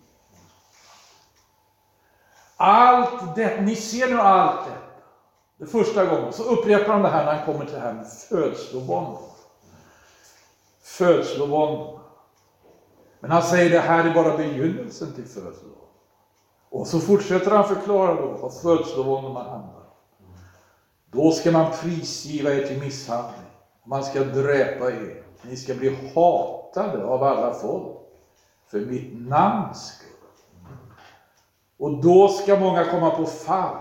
Allt 2.56 3.36
det, 3.36 3.60
ni 3.60 3.76
ser 3.76 4.08
nu 4.08 4.20
allt 4.20 4.64
detta. 4.64 4.78
Det 5.56 5.66
första 5.66 6.04
gången, 6.04 6.32
så 6.32 6.42
upprepar 6.42 6.92
han 6.92 7.02
det 7.02 7.08
här 7.08 7.24
när 7.24 7.34
han 7.34 7.46
kommer 7.46 7.64
till 7.64 7.74
det 7.74 7.80
här 7.80 7.92
med 7.92 8.06
födslobarnet. 8.28 9.37
Födslovåndorna. 10.98 12.00
Men 13.20 13.30
han 13.30 13.42
säger 13.42 13.70
det 13.70 13.80
här 13.80 14.10
är 14.10 14.14
bara 14.14 14.36
begynnelsen 14.36 15.12
till 15.12 15.24
födslovåndorna. 15.24 15.78
Och 16.70 16.86
så 16.86 17.00
fortsätter 17.00 17.50
han 17.50 17.68
förklara 17.68 18.14
då 18.14 18.26
vad 18.26 18.54
födslovåndorna 18.54 19.42
handlar 19.42 19.74
om. 19.74 20.34
Då 21.10 21.30
ska 21.30 21.52
man 21.52 21.72
prisgiva 21.82 22.50
er 22.50 22.66
till 22.66 22.80
misshandling. 22.80 23.50
Man 23.84 24.04
ska 24.04 24.24
dräpa 24.24 24.90
er. 24.90 25.22
Ni 25.42 25.56
ska 25.56 25.74
bli 25.74 26.10
hatade 26.14 27.04
av 27.04 27.22
alla 27.22 27.54
folk 27.54 27.96
för 28.70 28.80
mitt 28.80 29.28
namns 29.28 29.86
skull. 29.86 30.08
Och 31.78 32.02
då 32.02 32.28
ska 32.28 32.56
många 32.56 32.84
komma 32.84 33.10
på 33.10 33.26
fall. 33.26 33.76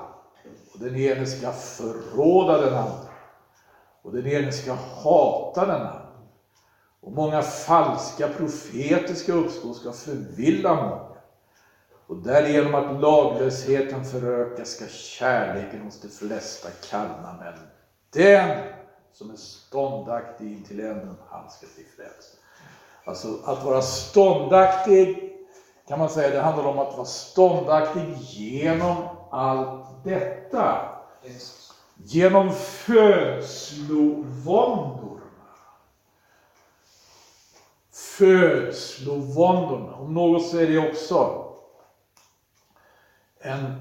Och 0.74 0.80
den 0.80 0.96
ene 0.96 1.26
ska 1.26 1.52
förråda 1.52 2.62
den 2.62 2.74
andra. 2.74 3.10
Och 4.02 4.14
den 4.14 4.28
ene 4.28 4.52
ska 4.52 4.74
hata 4.74 5.66
den 5.66 5.76
andra. 5.76 6.07
Och 7.08 7.13
många 7.13 7.41
falska 7.41 8.28
profeter 8.28 9.13
ska 9.13 9.34
uppstå 9.34 9.70
och 9.70 9.76
ska 9.76 9.91
förvilla 9.91 10.76
många. 10.76 11.15
Och 12.08 12.17
därigenom 12.17 12.76
att 12.76 13.02
laglösheten 13.02 14.06
förökas 14.06 14.70
ska 14.70 14.88
kärleken 14.88 15.82
hos 15.82 16.02
de 16.02 16.08
flesta 16.08 16.70
kallna. 16.89 17.36
Men 17.39 17.54
den 18.13 18.58
som 19.12 19.32
är 19.32 19.36
ståndaktig 19.36 20.52
in 20.52 20.63
till 20.63 20.80
änden, 20.80 21.15
han 21.30 21.50
ska 21.50 21.67
bli 21.76 21.84
frälst. 21.84 22.38
Alltså 23.06 23.39
att 23.43 23.63
vara 23.63 23.82
ståndaktig 23.82 25.34
kan 25.88 26.00
man 26.00 26.10
säga, 26.10 26.30
det 26.30 26.41
handlar 26.41 26.65
om 26.65 26.80
att 26.80 26.93
vara 26.93 27.06
ståndaktig 27.06 28.13
genom 28.17 28.96
allt 29.32 30.04
detta. 30.04 30.89
Genom 31.96 32.54
födslovåndorna. 32.54 35.07
Födslovåndorna. 38.18 39.96
Om 39.96 40.14
något 40.14 40.50
så 40.50 40.58
är 40.58 40.68
det 40.68 40.90
också 40.90 41.46
en, 43.40 43.76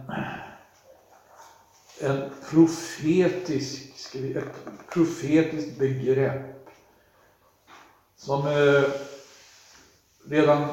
en 2.01 2.31
profetisk, 2.51 4.15
ett 4.15 4.67
profetiskt 4.93 5.79
begrepp 5.79 6.69
som 8.17 8.47
eh, 8.47 8.85
redan 10.29 10.69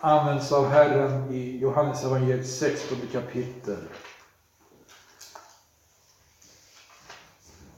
används 0.00 0.52
av 0.52 0.68
Herren 0.68 1.34
i 1.34 1.58
Johannes 1.58 2.04
evangeliet 2.04 2.48
16 2.48 2.98
kapitel. 3.12 3.78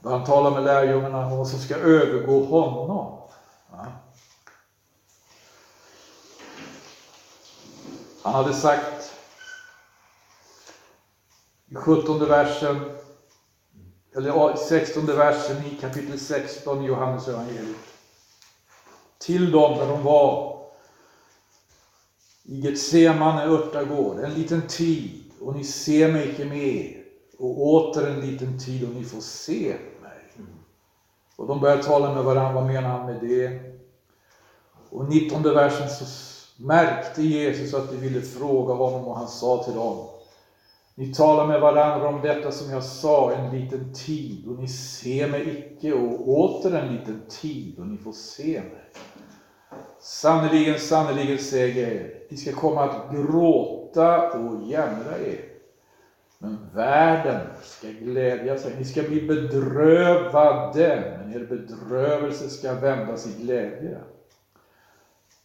Då 0.00 0.08
han 0.08 0.24
talar 0.24 0.50
med 0.50 0.64
lärjungarna 0.64 1.26
om 1.26 1.38
vad 1.38 1.48
som 1.48 1.58
ska 1.58 1.74
övergå 1.76 2.44
honom. 2.44 3.18
Ja. 3.70 4.01
Han 8.22 8.34
hade 8.34 8.54
sagt 8.54 9.12
i 11.70 11.74
17 11.74 12.28
versen, 12.28 12.80
eller 14.16 14.56
16 14.56 15.06
versen 15.06 15.56
i 15.66 15.76
kapitel 15.80 16.18
16 16.18 16.84
i 16.84 16.86
Johannes 16.86 17.28
evangeliet. 17.28 17.76
Till 19.18 19.50
dem 19.50 19.78
där 19.78 19.88
de 19.88 20.02
var 20.02 20.62
i 22.42 22.60
Getsemane 22.60 23.44
örtagård, 23.44 24.18
en 24.18 24.34
liten 24.34 24.68
tid 24.68 25.30
och 25.40 25.56
ni 25.56 25.64
ser 25.64 26.12
mig 26.12 26.30
icke 26.30 26.44
mer 26.44 27.04
och 27.38 27.66
åter 27.66 28.06
en 28.06 28.20
liten 28.20 28.58
tid 28.58 28.88
och 28.88 28.94
ni 28.94 29.04
får 29.04 29.20
se 29.20 29.76
mig. 30.02 30.46
Och 31.36 31.46
de 31.46 31.60
börjar 31.60 31.82
tala 31.82 32.14
med 32.14 32.24
varandra, 32.24 32.52
vad 32.52 32.66
menar 32.66 32.88
han 32.88 33.06
med 33.06 33.20
det? 33.20 33.60
Och 34.90 35.04
19 35.08 35.42
versen 35.42 35.90
så 35.90 36.04
märkte 36.66 37.22
Jesus 37.22 37.74
att 37.74 37.90
de 37.90 37.96
ville 37.96 38.20
fråga 38.20 38.74
honom 38.74 39.08
och 39.08 39.16
han 39.16 39.28
sa 39.28 39.64
till 39.64 39.74
dem 39.74 40.08
Ni 40.94 41.14
talar 41.14 41.48
med 41.48 41.60
varandra 41.60 42.08
om 42.08 42.22
detta 42.22 42.52
som 42.52 42.72
jag 42.72 42.84
sa, 42.84 43.32
en 43.32 43.60
liten 43.60 43.94
tid 43.94 44.48
och 44.48 44.56
ni 44.56 44.68
ser 44.68 45.28
mig 45.28 45.50
icke 45.50 45.92
och 45.92 46.28
åter 46.28 46.74
en 46.74 46.96
liten 46.96 47.22
tid 47.28 47.78
och 47.78 47.86
ni 47.86 47.98
får 47.98 48.12
se 48.12 48.60
mig. 48.60 48.92
Sannerligen, 50.00 50.78
sannerligen 50.78 51.38
säger 51.38 51.82
jag 51.82 51.92
er, 51.92 52.20
ni 52.30 52.36
ska 52.36 52.52
komma 52.52 52.84
att 52.84 53.12
gråta 53.12 54.30
och 54.32 54.62
jämra 54.68 55.18
er. 55.18 55.44
Men 56.38 56.70
världen 56.74 57.40
ska 57.62 57.88
glädja 57.88 58.58
sig. 58.58 58.74
Ni 58.78 58.84
ska 58.84 59.02
bli 59.02 59.26
bedrövade, 59.26 61.14
men 61.18 61.34
er 61.34 61.44
bedrövelse 61.44 62.48
ska 62.48 62.74
vändas 62.74 63.26
i 63.26 63.30
glädje. 63.42 63.98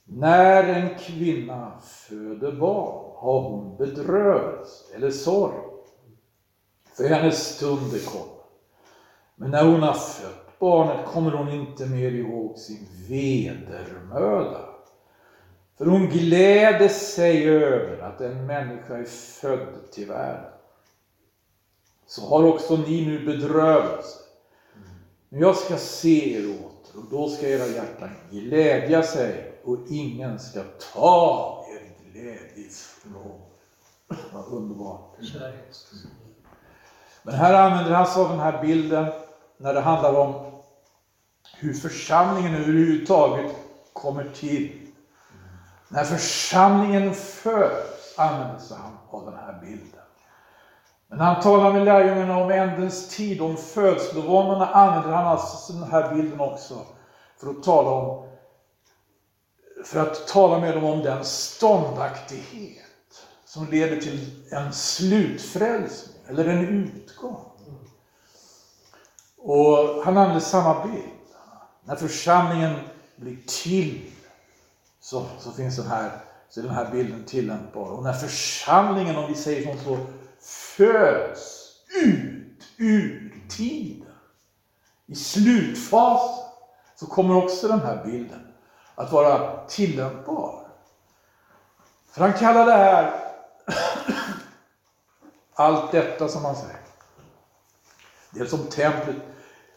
När 0.09 0.63
en 0.63 0.99
kvinna 0.99 1.71
föder 1.81 2.51
barn 2.51 3.11
har 3.15 3.41
hon 3.41 3.77
bedrövelse 3.77 4.95
eller 4.95 5.09
sorg, 5.09 5.57
för 6.93 7.03
hennes 7.03 7.55
stund 7.55 7.93
är 7.93 8.05
kommen. 8.05 8.35
Men 9.35 9.51
när 9.51 9.65
hon 9.65 9.81
har 9.81 9.93
fött 9.93 10.59
barnet 10.59 11.05
kommer 11.05 11.31
hon 11.31 11.49
inte 11.49 11.85
mer 11.85 12.11
ihåg 12.11 12.57
sin 12.57 12.87
vedermöda. 13.09 14.65
För 15.77 15.85
hon 15.85 16.09
gläder 16.09 16.87
sig 16.87 17.49
över 17.49 17.99
att 17.99 18.21
en 18.21 18.45
människa 18.45 18.97
är 18.97 19.03
född 19.03 19.91
till 19.91 20.07
världen. 20.07 20.51
Så 22.05 22.27
har 22.27 22.43
också 22.43 22.77
ni 22.77 23.05
nu 23.05 23.25
bedrövelse. 23.25 24.19
Men 25.29 25.39
jag 25.39 25.55
ska 25.55 25.77
se 25.77 26.37
er 26.37 26.45
åter 26.49 26.99
och 26.99 27.09
då 27.11 27.29
ska 27.29 27.47
era 27.47 27.65
hjärtan 27.65 28.09
glädja 28.31 29.03
sig 29.03 29.56
och 29.67 29.77
ingen 29.87 30.39
ska 30.39 30.59
ta 30.93 31.65
er 31.69 32.11
glädje 32.11 32.67
ifrån. 32.67 33.41
Vad 34.33 34.45
underbart. 34.45 35.15
Men 37.23 37.35
här 37.35 37.53
använder 37.53 37.95
han 37.95 38.07
sig 38.07 38.23
av 38.23 38.29
den 38.29 38.39
här 38.39 38.61
bilden 38.61 39.11
när 39.57 39.73
det 39.73 39.81
handlar 39.81 40.15
om 40.15 40.51
hur 41.57 41.73
församlingen 41.73 42.55
överhuvudtaget 42.55 43.55
kommer 43.93 44.29
till. 44.35 44.87
När 45.89 46.03
församlingen 46.03 47.13
föds 47.13 48.19
använder 48.19 48.59
sig 48.59 48.77
han 48.77 48.97
av 49.09 49.25
den 49.25 49.35
här 49.35 49.59
bilden. 49.61 49.99
Men 51.07 51.17
när 51.17 51.25
han 51.25 51.43
talar 51.43 51.73
med 51.73 51.85
lärjungarna 51.85 52.37
om 52.37 52.49
ändens 52.49 53.15
tid, 53.15 53.41
om 53.41 53.57
födslovåndorna, 53.57 54.65
använder 54.67 55.11
han 55.11 55.25
alltså 55.25 55.73
den 55.73 55.83
här 55.83 56.15
bilden 56.15 56.39
också 56.39 56.85
för 57.37 57.49
att 57.49 57.63
tala 57.63 57.89
om 57.89 58.26
för 59.87 59.99
att 59.99 60.27
tala 60.27 60.59
med 60.59 60.75
dem 60.75 60.83
om 60.83 61.01
den 61.01 61.25
ståndaktighet 61.25 62.83
som 63.45 63.67
leder 63.67 64.01
till 64.01 64.43
en 64.51 64.73
slutfrälsning 64.73 66.15
eller 66.27 66.45
en 66.45 66.67
utgång. 66.67 67.51
Och 69.37 70.03
han 70.05 70.17
använder 70.17 70.39
samma 70.39 70.87
bild. 70.87 71.03
När 71.83 71.95
församlingen 71.95 72.75
blir 73.15 73.37
till 73.63 74.11
så, 74.99 75.25
så 75.39 75.51
finns 75.51 75.77
den 75.77 75.87
här, 75.87 76.11
så 76.49 76.59
är 76.59 76.63
den 76.63 76.75
här 76.75 76.91
bilden 76.91 77.23
tillämpbar. 77.23 77.91
Och 77.91 78.03
när 78.03 78.13
församlingen, 78.13 79.15
om 79.15 79.27
vi 79.27 79.35
säger 79.35 79.73
som 79.73 79.83
så, 79.83 80.05
föds 80.77 81.73
ut 82.03 82.63
ur 82.77 83.43
tiden, 83.49 84.07
i 85.05 85.15
slutfasen, 85.15 86.45
så 86.95 87.05
kommer 87.05 87.35
också 87.35 87.67
den 87.67 87.79
här 87.79 88.05
bilden 88.05 88.46
att 88.97 89.11
vara 89.11 89.67
tillämpbar. 89.67 90.61
För 92.11 92.21
han 92.21 92.33
kallar 92.33 92.65
det 92.65 92.71
här 92.71 93.33
allt 95.55 95.91
detta 95.91 96.27
som 96.29 96.45
han 96.45 96.55
säger. 96.55 96.79
Dels 98.31 98.53
om 98.53 98.63
templet, 98.63 99.17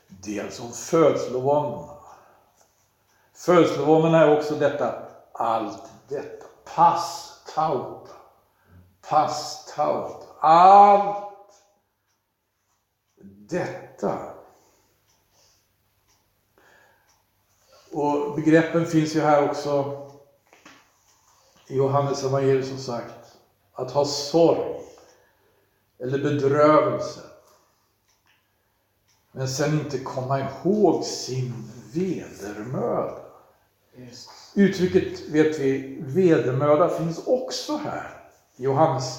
dels 0.09 0.61
om 0.61 0.73
födslovåndorna. 0.73 1.95
Födslovåndorna 3.35 4.19
är 4.19 4.39
också 4.39 4.55
detta, 4.55 4.95
allt 5.33 5.91
detta. 6.09 6.47
Pass 6.77 7.33
tauta. 7.55 8.13
Pass 9.09 9.65
tauta. 9.77 10.27
Allt 10.41 11.55
detta. 13.51 14.40
Och 17.93 18.35
begreppen 18.35 18.87
finns 18.87 19.17
ju 19.17 19.21
här 19.21 19.49
också 19.51 19.97
i 21.67 21.77
Johannes 21.77 22.25
evangeliet 22.25 22.67
som 22.67 22.79
sagt. 22.79 23.15
Att 23.73 23.91
ha 23.91 24.05
sorg 24.05 24.81
eller 25.99 26.19
bedrövelse. 26.19 27.21
Men 29.33 29.49
sen 29.49 29.81
inte 29.81 29.99
komma 29.99 30.41
ihåg 30.41 31.05
sin 31.05 31.71
vedermöda. 31.93 33.17
Uttrycket, 34.55 35.29
vet 35.29 35.59
vi, 35.59 35.99
vedermöda 36.01 36.89
finns 36.89 37.27
också 37.27 37.77
här 37.77 38.25
i 38.57 38.63
Johannes, 38.65 39.19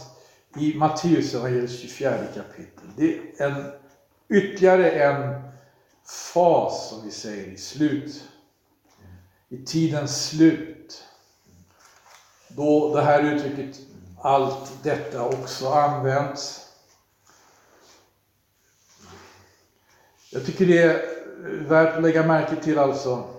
i 0.58 0.74
Matteus 0.78 1.34
evangeliet 1.34 1.72
24 1.72 2.18
kapitel. 2.36 2.90
Det 2.98 3.18
är 3.38 3.48
en, 3.48 3.72
ytterligare 4.30 4.92
en 4.92 5.42
fas, 6.34 6.90
som 6.90 7.06
vi 7.06 7.12
säger, 7.12 7.48
i 7.48 7.58
slut, 7.58 8.24
i 9.52 9.66
tidens 9.66 10.28
slut. 10.30 11.04
Då 12.48 12.94
det 12.96 13.02
här 13.02 13.24
uttrycket, 13.24 13.80
allt 14.22 14.84
detta 14.84 15.26
också 15.26 15.70
används. 15.70 16.68
Jag 20.32 20.46
tycker 20.46 20.66
det 20.66 20.82
är 20.82 21.22
värt 21.68 21.96
att 21.96 22.02
lägga 22.02 22.28
märke 22.28 22.56
till 22.64 22.80
alltså. 22.80 23.30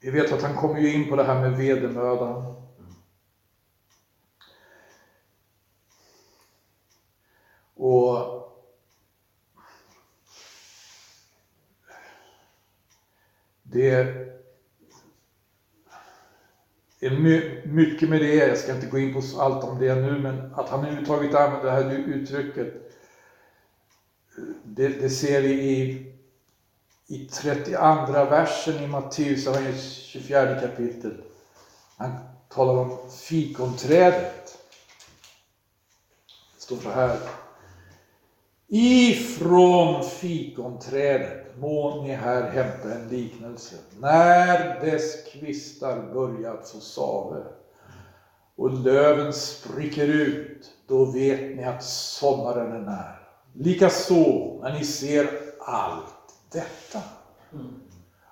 Vi 0.00 0.10
vet 0.10 0.32
att 0.32 0.42
han 0.42 0.56
kommer 0.56 0.80
ju 0.80 0.92
in 0.92 1.08
på 1.08 1.16
det 1.16 1.24
här 1.24 1.40
med 1.40 1.56
vedermödan. 1.56 2.54
Och 7.74 8.42
det 13.62 14.31
är 17.06 17.68
mycket 17.68 18.08
med 18.08 18.20
det, 18.20 18.34
jag 18.34 18.58
ska 18.58 18.72
inte 18.72 18.86
gå 18.86 18.98
in 18.98 19.12
på 19.12 19.40
allt 19.40 19.64
om 19.64 19.78
det 19.78 19.94
nu, 19.94 20.18
men 20.18 20.54
att 20.54 20.68
han 20.68 20.84
överhuvudtaget 20.84 21.34
använder 21.34 21.68
det 21.68 21.74
här 21.74 21.90
uttrycket 21.90 22.82
det, 24.62 24.88
det 24.88 25.10
ser 25.10 25.40
vi 25.40 25.50
i, 25.50 26.06
i 27.06 27.18
32 27.18 28.24
versen 28.24 28.84
i 28.84 28.86
Matteus 28.86 29.48
24 30.12 30.60
kapitel. 30.60 31.12
Han 31.96 32.12
talar 32.48 32.74
om 32.74 32.98
fikonträdet. 33.10 34.58
Det 36.54 36.60
står 36.60 36.76
så 36.76 36.90
här. 36.90 37.18
Ifrån 38.74 40.04
fikonträdet 40.04 41.58
må 41.58 42.02
ni 42.02 42.10
här 42.12 42.50
hämta 42.50 42.94
en 42.94 43.08
liknelse. 43.08 43.74
När 43.98 44.80
dess 44.80 45.32
kvistar 45.32 46.12
börjat 46.14 46.68
få 46.68 46.80
save 46.80 47.44
och 48.56 48.70
löven 48.70 49.32
spricker 49.32 50.08
ut, 50.08 50.70
då 50.88 51.04
vet 51.04 51.56
ni 51.56 51.64
att 51.64 51.82
sommaren 51.84 52.72
är 52.72 52.80
nära. 52.80 53.16
Likaså 53.54 54.60
när 54.62 54.72
ni 54.72 54.84
ser 54.84 55.30
allt 55.60 56.34
detta. 56.52 57.02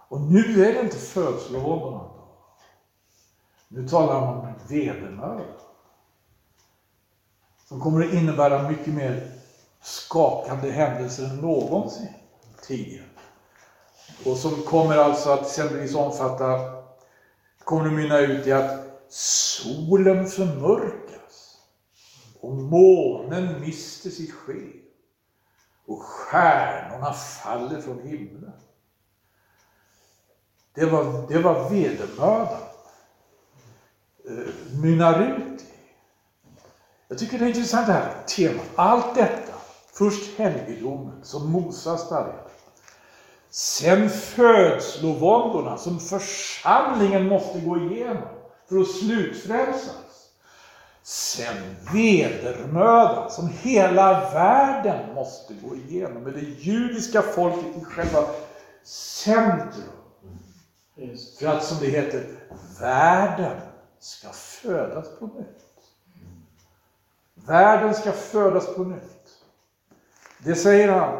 Och 0.08 0.20
nu 0.20 0.64
är 0.64 0.72
det 0.74 0.80
inte 0.80 0.96
födslovåndorna. 0.96 2.10
Nu 3.68 3.88
talar 3.88 4.20
man 4.20 4.36
om 4.38 4.54
vedermöda. 4.68 5.44
Som 7.68 7.80
kommer 7.80 8.06
att 8.06 8.12
innebära 8.12 8.68
mycket 8.68 8.94
mer 8.94 9.39
skakande 9.82 10.70
händelser 10.70 11.24
än 11.24 11.36
någonsin 11.36 12.08
tidigare. 12.62 13.06
Och 14.24 14.36
som 14.36 14.62
kommer 14.62 14.96
alltså 14.96 15.30
att 15.30 15.46
exempelvis 15.46 15.94
omfatta, 15.94 16.58
kommer 17.58 17.86
att 17.86 17.92
mynna 17.92 18.18
ut 18.18 18.46
i 18.46 18.52
att 18.52 18.80
solen 19.08 20.26
förmörkas 20.26 21.56
och 22.40 22.54
månen 22.54 23.60
mister 23.60 24.10
sitt 24.10 24.34
sken 24.34 24.82
och 25.86 26.02
stjärnorna 26.02 27.12
faller 27.12 27.80
från 27.80 28.02
himlen. 28.02 28.52
Det 30.74 30.86
var, 30.86 31.28
det 31.28 31.38
var 31.38 31.70
vedermödan 31.70 32.62
eh, 34.28 34.76
mynnar 34.82 35.22
ut 35.22 35.60
i. 35.62 35.64
Jag 37.08 37.18
tycker 37.18 37.38
det 37.38 37.44
är 37.44 37.48
intressant 37.48 37.86
det 37.86 37.92
här 37.92 38.24
temat. 38.26 38.66
Allt 38.74 39.14
detta, 39.14 39.39
först 40.00 40.38
helgedomen 40.38 41.20
som 41.22 41.52
Mosa 41.52 41.96
stadgade. 41.98 42.50
Sen 43.50 44.10
födslovåndorna 44.10 45.78
som 45.78 46.00
församlingen 46.00 47.28
måste 47.28 47.60
gå 47.60 47.76
igenom 47.76 48.28
för 48.68 48.80
att 48.80 48.90
slutfrälsas. 48.90 50.28
Sen 51.02 51.56
vedermödan 51.92 53.30
som 53.30 53.48
hela 53.48 54.30
världen 54.30 55.14
måste 55.14 55.54
gå 55.54 55.76
igenom 55.76 56.22
med 56.22 56.32
det 56.32 56.40
judiska 56.40 57.22
folket 57.22 57.76
i 57.82 57.84
själva 57.84 58.26
centrum. 58.84 59.74
För 61.38 61.46
att 61.46 61.64
som 61.64 61.78
det 61.80 61.86
heter, 61.86 62.26
världen 62.80 63.60
ska 63.98 64.28
födas 64.28 65.18
på 65.18 65.26
nytt. 65.26 65.64
Världen 67.34 67.94
ska 67.94 68.12
födas 68.12 68.74
på 68.74 68.84
nytt. 68.84 69.19
Det 70.44 70.54
säger 70.54 70.88
han 70.88 71.18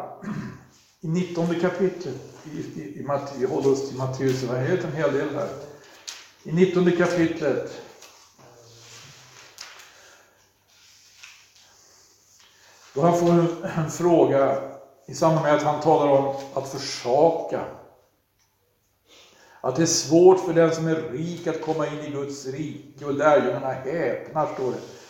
i 1.01 1.07
19 1.07 1.59
kapitlet. 1.59 2.15
I, 2.45 2.57
i, 2.57 2.99
i 2.99 3.07
vi 3.37 3.45
håller 3.45 3.71
oss 3.71 3.89
till 3.89 3.97
Matteus 3.97 4.43
evangeliet 4.43 4.83
en 4.83 4.93
hel 4.93 5.13
del 5.13 5.35
här. 5.35 5.49
I 6.43 6.51
19 6.51 6.91
kapitlet 6.91 7.81
Då 12.93 13.01
han 13.01 13.19
får 13.19 13.29
en, 13.29 13.63
en 13.63 13.91
fråga 13.91 14.61
i 15.07 15.13
samband 15.13 15.45
med 15.45 15.55
att 15.55 15.63
han 15.63 15.81
talar 15.81 16.11
om 16.11 16.35
att 16.53 16.67
försaka. 16.67 17.65
Att 19.61 19.75
det 19.75 19.81
är 19.81 19.85
svårt 19.85 20.39
för 20.39 20.53
den 20.53 20.75
som 20.75 20.87
är 20.87 20.95
rik 20.95 21.47
att 21.47 21.61
komma 21.61 21.87
in 21.87 21.99
i 21.99 22.11
Guds 22.11 22.45
rike 22.45 23.05
och 23.05 23.13
lärjungarna 23.13 23.71
häpnar, 23.71 24.53
står 24.53 24.71
det. 24.71 25.00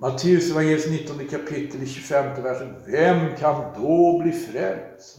Matteus 0.00 0.50
evangeliets 0.50 0.86
19 0.86 1.28
kapitel 1.28 1.82
i 1.82 1.86
25 1.86 2.42
versen. 2.42 2.74
Vem 2.86 3.36
kan 3.36 3.82
då 3.82 4.18
bli 4.22 4.32
frälst? 4.32 5.18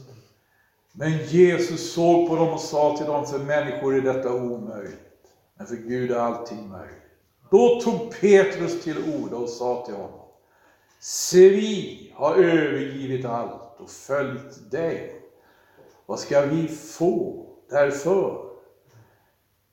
Men 0.91 1.17
Jesus 1.25 1.93
såg 1.93 2.29
på 2.29 2.35
dem 2.35 2.49
och 2.49 2.59
sa 2.59 2.97
till 2.97 3.05
dem, 3.05 3.25
för 3.25 3.39
människor 3.39 3.95
är 3.95 4.01
detta 4.01 4.33
omöjligt, 4.33 4.99
men 5.57 5.67
för 5.67 5.75
Gud 5.75 6.11
är 6.11 6.15
allting 6.15 6.69
möjligt. 6.69 6.97
Då 7.51 7.81
tog 7.81 8.19
Petrus 8.21 8.83
till 8.83 8.97
orda 8.97 9.35
och 9.35 9.49
sa 9.49 9.85
till 9.85 9.95
honom, 9.95 10.19
Se 10.99 11.49
vi 11.49 12.11
har 12.15 12.35
övergivit 12.35 13.25
allt 13.25 13.79
och 13.79 13.89
följt 13.89 14.71
dig. 14.71 15.21
Vad 16.05 16.19
ska 16.19 16.41
vi 16.41 16.67
få 16.67 17.45
därför? 17.69 18.51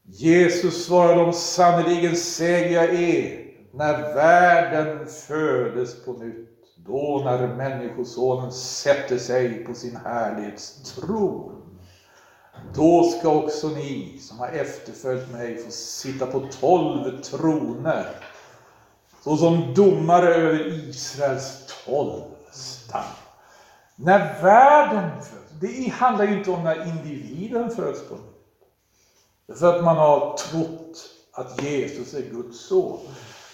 Jesus 0.03 0.87
svarade 0.87 1.21
dem, 1.21 1.33
sannerligen 1.33 2.17
säger 2.17 2.75
jag 2.75 2.95
er, 2.95 3.38
när 3.73 4.15
världen 4.15 5.07
födes 5.07 6.05
på 6.05 6.13
nytt, 6.13 6.49
då 6.77 7.23
när 7.25 7.57
Människosonen 7.57 8.53
sätter 8.53 9.19
sig 9.19 9.65
på 9.65 9.75
sin 9.75 9.97
härlighetstron, 9.97 11.79
då 12.75 13.03
ska 13.03 13.29
också 13.29 13.69
ni 13.69 14.19
som 14.19 14.39
har 14.39 14.49
efterföljt 14.49 15.31
mig 15.33 15.57
få 15.57 15.71
sitta 15.71 16.27
på 16.27 16.41
tolv 16.61 17.23
troner, 17.23 18.07
såsom 19.25 19.75
domare 19.75 20.35
över 20.35 20.89
Israels 20.89 21.75
tolv 21.85 22.23
stam. 22.53 23.03
När 23.97 24.43
världen 24.43 25.23
föds, 25.23 25.53
det 25.61 25.89
handlar 25.89 26.25
ju 26.25 26.39
inte 26.39 26.51
om 26.51 26.65
när 26.65 26.89
individen 26.89 27.71
föds 27.71 28.09
på 28.09 28.15
nytt. 28.15 29.59
För 29.59 29.77
att 29.77 29.85
man 29.85 29.97
har 29.97 30.37
trott 30.37 31.11
att 31.33 31.63
Jesus 31.63 32.15
är 32.15 32.23
Guds 32.23 32.61
son. 32.67 32.99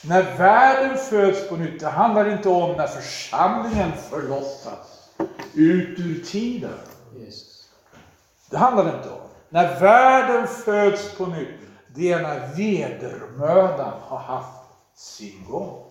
När 0.09 0.39
världen 0.39 0.99
föds 0.99 1.49
på 1.49 1.57
nytt, 1.57 1.81
det 1.81 1.89
handlar 1.89 2.33
inte 2.33 2.49
om 2.49 2.77
när 2.77 2.87
församlingen 2.87 3.93
förlossas 4.11 5.11
ut 5.55 5.99
ur 5.99 6.25
tiden. 6.25 6.79
Det 8.51 8.57
handlar 8.57 8.97
inte 8.97 9.09
om. 9.11 9.21
När 9.49 9.81
världen 9.81 10.47
föds 10.49 11.15
på 11.15 11.27
nytt, 11.27 11.61
det 11.95 12.13
är 12.13 12.23
när 12.23 12.55
vedermödan 12.57 13.93
har 14.01 14.19
haft 14.19 14.63
sin 14.95 15.45
gång. 15.45 15.85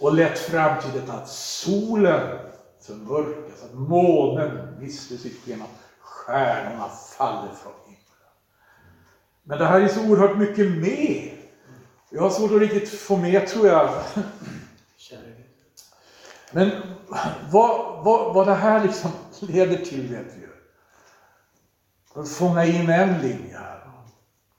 Och 0.00 0.14
lett 0.14 0.38
fram 0.38 0.80
till 0.80 1.00
det 1.00 1.12
att 1.12 1.28
solen 1.28 2.38
förmörkas, 2.80 3.62
att 3.62 3.74
månen 3.74 4.76
mister 4.80 5.16
sitt 5.16 5.44
sken, 5.44 5.62
att 5.62 6.00
stjärnorna 6.00 6.88
faller 6.88 7.52
från 7.62 7.72
himlen. 7.84 7.98
Men 9.42 9.58
det 9.58 9.64
här 9.64 9.80
är 9.80 9.88
så 9.88 10.08
oerhört 10.08 10.38
mycket 10.38 10.70
mer. 10.70 11.37
Jag 12.10 12.22
har 12.22 12.30
svårt 12.30 12.52
att 12.52 12.60
riktigt 12.60 12.88
få 12.88 13.16
med, 13.16 13.46
tror 13.46 13.66
jag. 13.66 13.90
Men 16.52 16.70
vad, 17.50 18.04
vad, 18.04 18.34
vad 18.34 18.46
det 18.46 18.54
här 18.54 18.84
liksom 18.84 19.10
leder 19.40 19.76
till 19.76 20.02
vet 20.02 20.26
vi 20.36 20.40
ju. 20.40 20.48
Att 22.14 22.28
fånga 22.28 22.64
in 22.64 22.90
en 22.90 23.20
linje 23.20 23.58
här. 23.58 23.80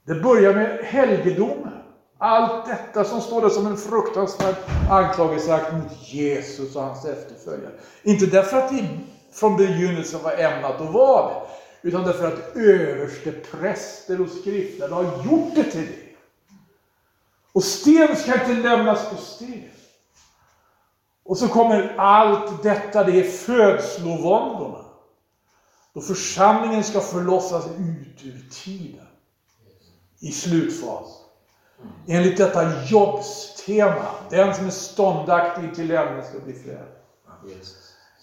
Det 0.06 0.14
börjar 0.14 0.54
med 0.54 0.84
helgedomen. 0.84 1.72
Allt 2.18 2.66
detta 2.66 3.04
som 3.04 3.20
står 3.20 3.42
där 3.42 3.48
som 3.48 3.66
en 3.66 3.76
fruktansvärd 3.76 4.54
anklagelseakt 4.90 5.72
mot 5.72 6.12
Jesus 6.12 6.76
och 6.76 6.82
hans 6.82 7.04
efterföljare. 7.04 7.72
Inte 8.02 8.26
därför 8.26 8.56
att 8.56 8.70
det 8.70 8.88
från 9.32 9.56
begynnelsen 9.56 10.22
var 10.22 10.32
ämnat 10.32 10.80
att 10.80 10.92
vara 10.92 11.34
det, 11.34 11.88
utan 11.88 12.04
därför 12.04 12.26
att 12.26 12.56
överste 12.56 13.32
präster 13.32 14.20
och 14.20 14.28
skriftlärda 14.28 14.94
har 14.94 15.24
gjort 15.24 15.54
det 15.54 15.64
till 15.64 15.86
det. 15.86 16.09
Och 17.52 17.64
sten 17.64 18.16
ska 18.16 18.34
inte 18.34 18.54
lämnas 18.54 19.10
på 19.10 19.16
sten. 19.16 19.70
Och 21.24 21.38
så 21.38 21.48
kommer 21.48 21.94
allt 21.98 22.62
detta, 22.62 23.04
det 23.04 23.20
är 23.20 23.30
födslovåndorna. 23.30 24.84
Då 25.94 26.00
församlingen 26.00 26.84
ska 26.84 27.00
förlossas 27.00 27.66
ut 27.66 28.24
ur 28.24 28.48
tiden. 28.50 29.06
I 30.20 30.32
slutfas. 30.32 31.06
Enligt 32.08 32.36
detta 32.36 32.84
jobbstema. 32.84 34.06
Den 34.30 34.54
som 34.54 34.66
är 34.66 34.70
ståndaktig 34.70 35.74
till 35.74 35.90
ämnet 35.90 36.26
ska 36.26 36.38
bli 36.38 36.54
frälst. 36.54 37.76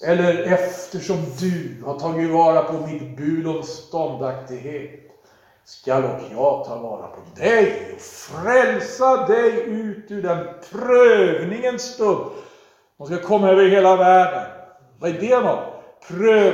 Eller 0.05 0.43
eftersom 0.43 1.17
du 1.39 1.83
har 1.85 1.99
tagit 1.99 2.31
vara 2.31 2.63
på 2.63 2.87
mitt 2.87 3.17
bud 3.17 3.47
om 3.47 3.63
ståndaktighet 3.63 5.06
skall 5.67 6.03
och 6.03 6.21
jag 6.31 6.65
ta 6.65 6.75
vara 6.75 7.07
på 7.07 7.21
dig 7.35 7.91
och 7.95 8.01
frälsa 8.01 9.27
dig 9.27 9.61
ut 9.61 10.11
ur 10.11 10.21
den 10.21 10.47
prövningens 10.71 11.81
stund 11.81 12.31
som 12.97 13.05
ska 13.05 13.17
komma 13.17 13.49
över 13.49 13.69
hela 13.69 13.95
världen. 13.95 14.51
Vad 14.99 15.09
är 15.09 15.13
det 15.13 15.35
då? 15.35 15.73
Pröv, 16.07 16.53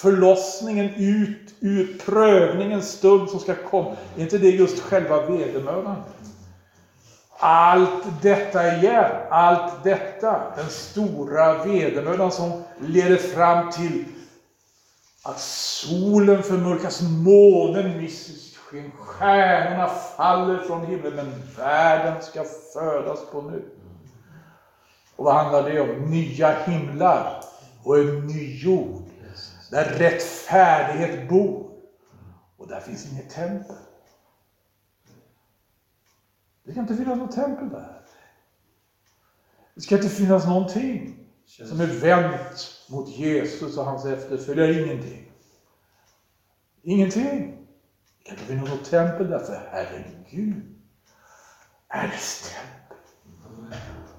förlossningen 0.00 0.90
ut 0.96 1.54
ur 1.60 1.98
prövningens 2.04 2.92
stund 2.92 3.30
som 3.30 3.40
ska 3.40 3.54
komma. 3.54 3.96
Är 4.16 4.22
inte 4.22 4.38
det 4.38 4.50
just 4.50 4.80
själva 4.80 5.26
vedermödan? 5.26 5.96
Allt 7.38 8.22
detta 8.22 8.76
igen, 8.76 9.10
allt 9.30 9.84
detta, 9.84 10.42
den 10.56 10.68
stora 10.68 11.64
vedermödan 11.64 12.32
som 12.32 12.62
leder 12.80 13.16
fram 13.16 13.70
till 13.70 14.04
att 15.28 15.40
solen 15.40 16.42
förmörkas, 16.42 17.02
månen 17.02 17.96
mister 17.96 18.58
sken, 18.58 18.90
stjärnorna 18.90 19.88
faller 19.88 20.58
från 20.58 20.86
himlen, 20.86 21.16
men 21.16 21.32
världen 21.56 22.22
ska 22.22 22.44
födas 22.72 23.30
på 23.32 23.42
nytt. 23.42 23.74
Och 25.16 25.24
vad 25.24 25.34
handlar 25.34 25.70
det 25.70 25.80
om? 25.80 26.10
Nya 26.10 26.52
himlar 26.58 27.44
och 27.84 27.98
en 27.98 28.26
ny 28.26 28.58
jord. 28.58 29.02
Där 29.70 29.84
rättfärdighet 29.84 31.28
bor. 31.28 31.70
Och 32.56 32.68
där 32.68 32.80
finns 32.80 33.12
inget 33.12 33.30
tempel. 33.30 33.76
Det 36.64 36.74
kan 36.74 36.82
inte 36.82 36.96
finnas 36.96 37.18
något 37.18 37.34
tempel 37.34 37.68
där. 37.68 38.00
Det 39.74 39.80
ska 39.80 39.94
inte 39.94 40.08
finnas 40.08 40.46
någonting 40.46 41.16
som 41.46 41.80
är 41.80 41.86
vänt 41.86 42.77
mot 42.88 43.08
Jesus 43.08 43.78
och 43.78 43.84
hans 43.84 44.04
efterföljare. 44.04 44.72
Ingenting. 44.72 45.32
Ingenting. 46.82 47.66
Det 48.18 48.24
kan 48.24 48.38
inte 48.38 48.46
finnas 48.46 48.68
något 48.68 48.84
tempel 48.90 49.30
där, 49.30 49.38
för 49.38 49.68
Herren 49.70 50.24
Gud 50.30 50.74
är 51.88 52.08
dess 52.08 52.54
tempel. 52.54 52.98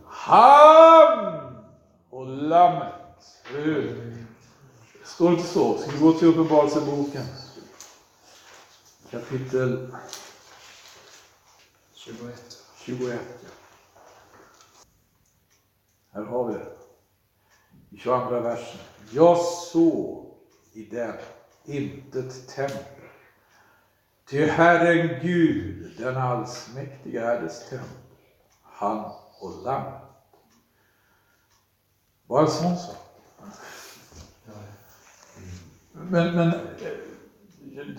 Han 0.06 1.56
och 2.10 2.28
Lammet. 2.28 2.94
Står 5.04 5.30
det 5.30 5.36
inte 5.36 5.48
så? 5.48 5.78
Ska 5.78 5.92
vi 5.92 6.00
gå 6.00 6.14
till 6.14 6.28
Uppenbarelseboken? 6.28 7.24
Kapitel 9.12 9.96
21. 11.94 12.58
21. 12.86 13.20
Här 16.14 16.24
har 16.24 16.48
vi 16.48 16.54
det. 16.54 16.79
I 17.92 17.98
22 17.98 18.40
versen. 18.40 18.80
Jag 19.12 19.38
såg 19.38 20.26
i 20.74 20.84
den 20.84 21.14
intet 21.66 22.48
tempel. 22.48 22.84
Ty 24.30 24.46
Herren 24.46 25.20
Gud, 25.22 25.98
den 25.98 26.18
allsmäktige, 26.18 27.20
är 27.20 27.42
dess 27.42 27.70
tempel. 27.70 27.90
Han 28.62 29.12
och 29.40 29.64
Lammet. 29.64 30.02
Bara 32.28 32.42
en 32.42 32.48
sån 32.48 32.78
sak. 32.78 32.96
Men, 35.92 36.36
men 36.36 36.48
eh, 36.48 36.60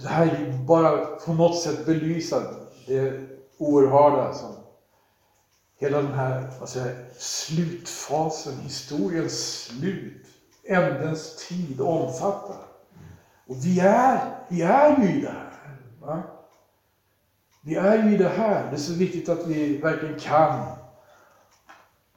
det 0.03 0.09
här 0.09 0.26
är 0.26 0.53
bara 0.53 1.07
på 1.07 1.33
något 1.33 1.62
sätt 1.62 1.87
belysa 1.87 2.55
det 2.87 3.29
oerhörda 3.59 4.35
som 4.35 4.55
hela 5.81 6.03
den 6.03 6.14
här 6.14 6.53
vad 6.61 6.69
säger, 6.69 7.09
slutfasen, 7.19 8.61
historiens 8.61 9.62
slut, 9.62 10.27
ändens 10.64 11.49
tid 11.49 11.81
omfattar. 11.81 12.66
Och 13.47 13.57
vi 13.64 13.81
är, 13.81 14.45
vi 14.49 14.62
är 14.62 15.03
ju 15.03 15.19
i 15.19 15.21
det 15.21 15.31
här. 15.31 15.77
Va? 16.01 16.23
Vi 17.62 17.75
är 17.75 18.05
ju 18.05 18.14
i 18.14 18.19
det 18.19 18.29
här. 18.29 18.71
Det 18.71 18.77
är 18.77 18.81
så 18.81 18.93
viktigt 18.93 19.29
att 19.29 19.47
vi 19.47 19.77
verkligen 19.77 20.19
kan 20.19 20.66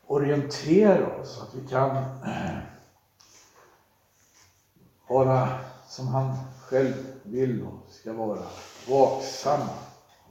orientera 0.05 1.21
oss, 1.21 1.41
att 1.41 1.55
vi 1.55 1.67
kan 1.67 2.03
vara 5.09 5.49
som 5.87 6.07
han 6.07 6.37
själv 6.61 6.93
vill 7.23 7.63
och 7.63 7.93
ska 7.93 8.13
vara. 8.13 8.43
Vaksamma, 8.87 9.69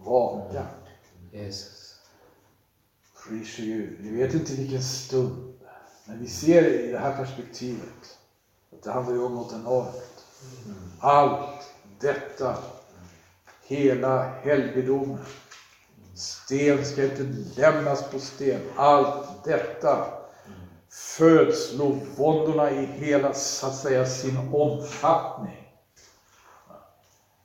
vaka. 0.05 0.67
Jesus. 1.31 1.82
Priser 3.29 3.65
Gud. 3.65 3.97
Vi 4.01 4.11
vet 4.11 4.35
inte 4.35 4.53
vilken 4.53 4.83
stund. 4.83 5.55
Men 6.07 6.21
vi 6.21 6.29
ser 6.29 6.65
i 6.65 6.91
det 6.91 6.99
här 6.99 7.17
perspektivet 7.17 8.19
att 8.73 8.83
det 8.83 8.91
handlar 8.93 9.15
ju 9.15 9.23
om 9.23 9.35
något 9.35 9.53
enormt. 9.53 10.25
Allt 11.01 11.71
detta, 12.01 12.57
hela 13.61 14.23
helgedomen, 14.43 15.19
sten 16.15 16.85
ska 16.85 17.05
inte 17.05 17.23
lämnas 17.61 18.11
på 18.11 18.19
sten. 18.19 18.61
Allt 18.77 19.45
detta, 19.45 20.07
födslovåndorna 20.91 22.71
i 22.71 22.85
hela, 22.85 23.35
så 23.35 23.67
att 23.67 23.75
säga, 23.75 24.07
sin 24.07 24.39
omfattning 24.53 25.69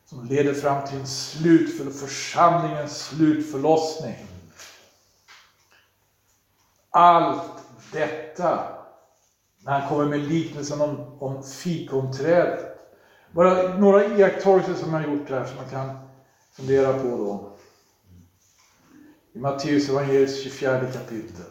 som 0.05 0.25
leder 0.25 0.53
fram 0.53 0.87
till 0.87 0.97
en 0.97 1.07
slutför, 1.07 1.89
församlingens 1.89 2.99
slutförlossning. 2.99 4.15
Allt 6.97 7.63
detta, 7.91 8.75
när 9.59 9.79
han 9.79 9.89
kommer 9.89 10.05
med 10.05 10.19
liknelsen 10.19 10.81
om, 10.81 11.17
om 11.19 11.43
fikonträdet. 11.43 12.79
Bara 13.31 13.77
några 13.77 14.05
iakttagelser 14.05 14.73
som 14.73 14.93
jag 14.93 15.03
gjort 15.03 15.29
här 15.29 15.45
som 15.45 15.55
man 15.55 15.69
kan 15.69 15.99
fundera 16.51 16.93
på 16.93 17.07
då. 17.07 17.57
I 19.33 19.39
Matteus 19.39 19.89
evangeliets 19.89 20.43
24 20.43 20.79
kapitel. 20.79 21.45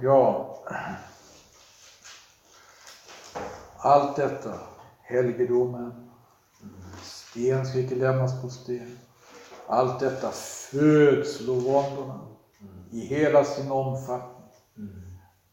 Ja. 0.00 0.58
Allt 3.76 4.16
detta, 4.16 4.54
helgedomen, 5.02 6.10
sten 7.02 7.66
ska 7.66 7.78
icke 7.78 7.94
lämnas 7.94 8.42
på 8.42 8.48
sten. 8.48 8.98
Allt 9.68 10.00
detta, 10.00 10.30
födslovåndorna 10.30 12.20
i 12.90 13.00
hela 13.00 13.44
sin 13.44 13.70
omfattning. 13.70 14.36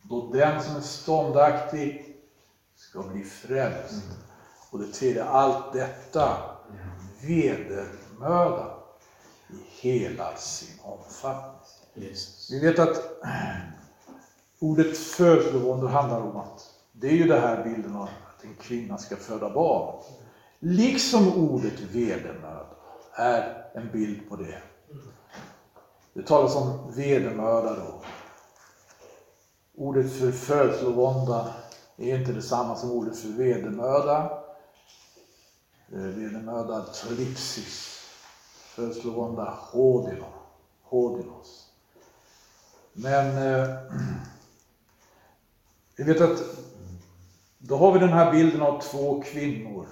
Då 0.02 0.32
den 0.34 0.64
som 0.64 0.76
är 0.76 0.82
ståndaktig 0.82 2.16
ska 2.76 3.04
bli 3.04 3.24
frälst. 3.24 4.04
Och 4.72 4.80
det 4.80 4.88
tredje, 4.88 5.24
allt 5.24 5.74
detta, 5.74 6.38
vedermöda 7.22 8.76
i 9.50 9.88
hela 9.88 10.36
sin 10.36 10.80
omfattning. 10.84 12.14
Vi 12.50 12.60
vet 12.60 12.80
att 12.80 13.02
ordet 14.60 14.98
födslovåndor 14.98 15.88
handlar 15.88 16.22
om 16.22 16.38
att 16.38 16.74
det 16.92 17.08
är 17.08 17.12
ju 17.16 17.28
det 17.28 17.40
här 17.40 17.64
bilden 17.64 17.96
av 17.96 18.04
att 18.04 18.44
en 18.44 18.56
kvinna 18.56 18.98
ska 18.98 19.16
föda 19.16 19.50
barn. 19.50 20.04
Liksom 20.60 21.34
ordet 21.34 21.80
vedermöda 21.80 22.66
är 23.14 23.63
en 23.74 23.92
bild 23.92 24.30
på 24.30 24.36
det. 24.36 24.62
Det 26.14 26.28
talas 26.28 26.56
om 26.56 26.92
vedermöda 26.96 27.76
då. 27.76 28.02
Ordet 29.76 30.14
för 30.14 30.32
födslovånda 30.32 31.54
är 31.98 32.20
inte 32.20 32.32
detsamma 32.32 32.76
som 32.76 32.92
ordet 32.92 33.18
för 33.18 33.30
vedermöda. 33.30 34.40
Eh, 35.92 36.00
vedermöda 36.00 36.86
tripsis. 36.86 38.00
Födslovånda 38.76 39.58
hodino, 39.72 40.26
hodinos. 40.84 41.70
Men 42.94 43.38
eh, 43.38 43.78
vi 45.98 46.04
vet 46.04 46.22
att 46.22 46.44
då 47.58 47.78
har 47.78 47.92
vi 47.92 48.00
den 48.00 48.14
här 48.14 48.32
bilden 48.32 48.62
av 48.62 48.82
två 48.82 49.22
kvinnor. 49.22 49.88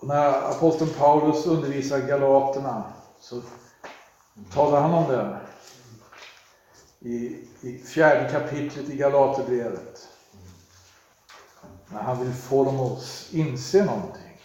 Och 0.00 0.08
när 0.08 0.50
aposteln 0.50 0.90
Paulus 0.98 1.46
undervisar 1.46 2.00
galaterna 2.00 2.84
så 3.20 3.42
talar 4.52 4.80
han 4.80 4.94
om 4.94 5.08
det 5.08 5.40
i, 7.00 7.46
i 7.60 7.78
fjärde 7.78 8.30
kapitlet 8.30 8.88
i 8.88 8.96
Galaterbrevet. 8.96 10.08
När 11.88 12.02
han 12.02 12.24
vill 12.24 12.34
få 12.34 12.64
dem 12.64 12.80
att 12.80 13.28
inse 13.30 13.84
någonting. 13.84 14.40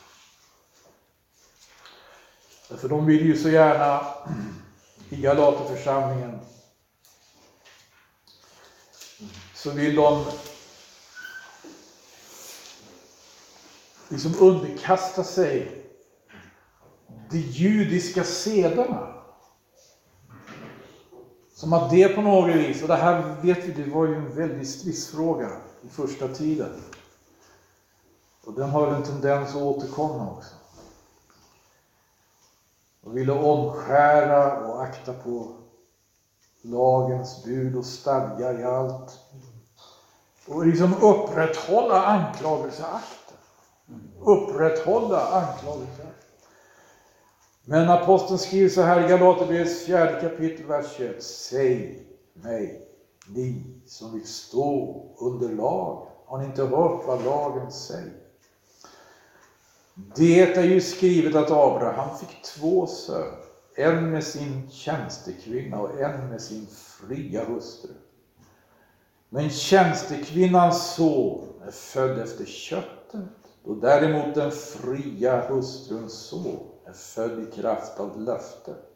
För 2.69 2.89
de 2.89 3.05
vill 3.05 3.25
ju 3.25 3.37
så 3.37 3.49
gärna 3.49 4.05
i 5.09 5.21
Galaterförsamlingen 5.21 6.39
så 9.53 9.69
vill 9.69 9.95
de 9.95 10.25
liksom 14.13 14.33
underkasta 14.39 15.23
sig 15.23 15.85
de 17.29 17.37
judiska 17.37 18.23
sederna. 18.23 19.13
Som 21.53 21.73
att 21.73 21.89
det 21.89 22.07
på 22.07 22.21
något 22.21 22.55
vis, 22.55 22.81
och 22.81 22.87
det 22.87 22.95
här 22.95 23.35
vet 23.41 23.65
vi, 23.65 23.83
det 23.83 23.91
var 23.91 24.05
ju 24.05 24.15
en 24.15 24.35
väldig 24.35 24.67
stridsfråga 24.67 25.49
i 25.81 25.89
första 25.89 26.27
tiden. 26.27 26.81
Och 28.45 28.53
den 28.53 28.69
har 28.69 28.87
en 28.87 29.03
tendens 29.03 29.49
att 29.49 29.61
återkomma 29.61 30.31
också. 30.31 30.55
Och 33.03 33.17
ville 33.17 33.31
omskära 33.31 34.67
och 34.67 34.83
akta 34.83 35.13
på 35.13 35.55
lagens 36.61 37.43
bud 37.43 37.75
och 37.75 37.85
stadgar 37.85 38.59
i 38.59 38.63
allt. 38.63 39.19
Och 40.47 40.65
liksom 40.65 40.93
upprätthålla 40.93 42.05
anklagelseakten. 42.05 43.22
Upprätthålla 44.25 45.27
anklagelseakten. 45.27 46.07
Men 47.65 47.89
aposteln 47.89 48.39
skriver 48.39 48.69
så 48.69 48.81
här 48.81 49.05
i 49.05 49.09
Galaterbrevets 49.09 49.85
fjärde 49.85 50.21
kapitel, 50.21 50.65
vers 50.65 50.85
21. 50.97 51.23
Säg 51.23 52.07
mig, 52.33 52.87
ni 53.27 53.63
som 53.85 54.13
vill 54.13 54.27
stå 54.27 55.05
under 55.19 55.49
lagen. 55.49 56.07
Har 56.25 56.37
ni 56.37 56.45
inte 56.45 56.63
hört 56.63 57.07
vad 57.07 57.23
lagen 57.23 57.71
säger? 57.71 58.13
Det 60.15 60.57
är 60.57 60.63
ju 60.63 60.81
skrivet 60.81 61.35
att 61.35 61.51
Abraham 61.51 62.17
fick 62.17 62.41
två 62.41 62.87
söner. 62.87 63.37
En 63.75 64.11
med 64.11 64.23
sin 64.23 64.69
tjänstekvinna 64.71 65.79
och 65.79 66.01
en 66.01 66.29
med 66.29 66.41
sin 66.41 66.67
fria 66.67 67.45
hustru. 67.45 67.91
Men 69.29 69.49
tjänstekvinnans 69.49 70.95
son 70.95 71.47
är 71.67 71.71
född 71.71 72.19
efter 72.19 72.45
köttet, 72.45 73.21
då 73.65 73.73
däremot 73.73 74.35
den 74.35 74.51
fria 74.51 75.41
hustruns 75.47 76.13
son 76.13 76.59
är 76.85 76.93
född 76.93 77.39
i 77.39 77.61
kraft 77.61 77.99
av 77.99 78.21
löftet. 78.21 78.89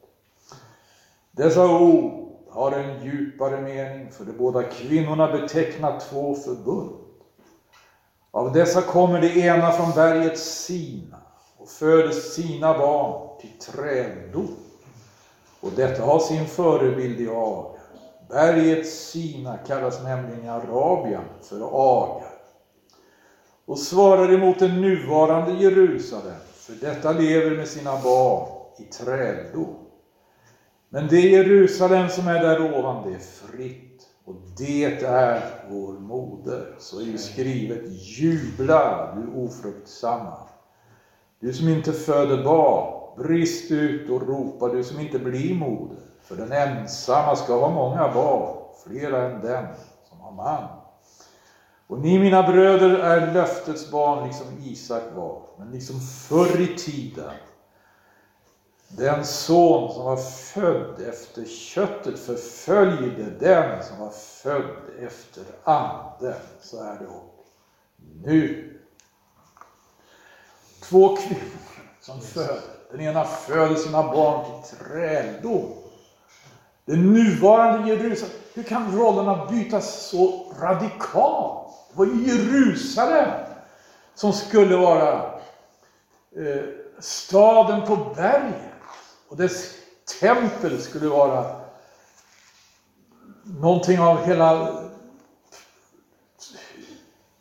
Dessa 1.31 1.79
ord 1.81 2.27
har 2.49 2.71
en 2.71 3.03
djupare 3.03 3.61
mening, 3.61 4.11
för 4.11 4.25
de 4.25 4.31
båda 4.31 4.63
kvinnorna 4.63 5.31
betecknar 5.31 5.99
två 5.99 6.35
förbund. 6.35 6.95
Av 8.31 8.53
dessa 8.53 8.81
kommer 8.81 9.21
det 9.21 9.37
ena 9.37 9.71
från 9.71 9.91
berget 9.95 10.39
Sina 10.39 11.17
och 11.57 11.67
föder 11.67 12.11
sina 12.11 12.77
barn 12.77 13.39
till 13.39 13.57
träldom. 13.59 14.55
Och 15.61 15.71
detta 15.75 16.03
har 16.03 16.19
sin 16.19 16.45
förebild 16.45 17.19
i 17.19 17.27
Aga. 17.27 17.79
Berget 18.29 18.87
Sina 18.87 19.57
kallas 19.57 20.03
nämligen 20.03 20.45
i 20.45 20.49
Arabien 20.49 21.23
för 21.41 21.61
Aga, 21.61 22.26
och 23.67 23.79
svarar 23.79 24.33
emot 24.33 24.59
den 24.59 24.81
nuvarande 24.81 25.63
Jerusalem, 25.63 26.41
för 26.53 26.73
detta 26.73 27.11
lever 27.11 27.57
med 27.57 27.67
sina 27.67 28.01
barn 28.03 28.47
i 28.77 28.83
träldom. 28.83 29.75
Men 30.89 31.07
det 31.07 31.21
Jerusalem 31.21 32.09
som 32.09 32.27
är 32.27 32.41
där 32.43 32.79
ovan, 32.79 33.09
det 33.09 33.15
är 33.15 33.19
fritt 33.19 34.01
och 34.25 34.35
det 34.57 35.03
är 35.03 35.41
vår 35.69 35.93
moder. 35.93 36.75
Så 36.79 36.99
är 36.99 37.03
ju 37.03 37.17
skrivet, 37.17 37.81
jubla 37.87 39.15
du 39.15 39.41
ofruktsamma. 39.41 40.37
Du 41.39 41.53
som 41.53 41.69
inte 41.69 41.93
föder 41.93 42.43
barn, 42.43 43.23
brist 43.23 43.71
ut 43.71 44.09
och 44.09 44.27
ropa, 44.27 44.67
du 44.67 44.83
som 44.83 44.99
inte 44.99 45.19
blir 45.19 45.55
moder. 45.55 45.99
För 46.21 46.35
den 46.35 46.51
ensamma 46.51 47.35
ska 47.35 47.59
ha 47.59 47.69
många 47.69 48.13
barn, 48.13 48.57
flera 48.85 49.23
än 49.25 49.41
den 49.41 49.65
som 50.09 50.19
har 50.19 50.31
man. 50.31 50.86
Och 51.87 51.99
ni 51.99 52.19
mina 52.19 52.43
bröder 52.43 52.89
är 52.89 53.33
löftets 53.33 53.91
barn 53.91 54.27
liksom 54.27 54.47
Isak 54.63 55.03
var, 55.15 55.41
men 55.57 55.71
liksom 55.71 55.99
förr 55.99 56.61
i 56.61 56.77
tiden 56.77 57.33
den 58.87 59.25
son 59.25 59.93
som 59.93 60.05
var 60.05 60.17
född 60.17 61.01
efter 61.01 61.45
köttet 61.45 62.19
förföljde 62.19 63.23
den 63.39 63.83
som 63.83 63.99
var 63.99 64.09
född 64.09 64.75
efter 64.99 65.43
anden. 65.63 66.41
Så 66.61 66.83
är 66.83 66.99
det 66.99 67.07
och 67.07 67.45
nu. 68.23 68.73
Två 70.83 71.15
kvinnor 71.15 71.41
som 72.01 72.21
föder. 72.21 72.61
Den 72.91 73.01
ena 73.01 73.23
föder 73.23 73.75
sina 73.75 74.03
barn 74.03 74.63
till 74.63 74.77
träldom. 74.77 75.73
Det 76.85 76.95
nuvarande 76.95 77.89
Jerusalem. 77.89 78.35
Hur 78.53 78.63
kan 78.63 78.97
rollerna 78.97 79.45
bytas 79.45 80.09
så 80.09 80.53
radikalt? 80.59 81.66
Det 81.97 82.05
var 82.05 82.13
ju 82.13 82.27
Jerusalem 82.27 83.29
som 84.15 84.33
skulle 84.33 84.77
vara 84.77 85.13
eh, 86.35 86.63
staden 86.99 87.87
på 87.87 87.95
berget. 88.15 88.71
Och 89.27 89.37
dess 89.37 89.73
tempel 90.19 90.81
skulle 90.81 91.07
vara 91.07 91.61
någonting 93.43 93.99
av 93.99 94.25
hela 94.25 94.81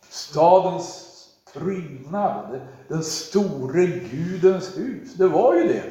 stadens 0.09 1.07
prydnad, 1.52 2.61
den 2.88 3.04
store 3.04 3.86
Gudens 3.86 4.78
hus. 4.78 5.14
Det 5.14 5.28
var 5.28 5.54
ju 5.54 5.68
det. 5.68 5.84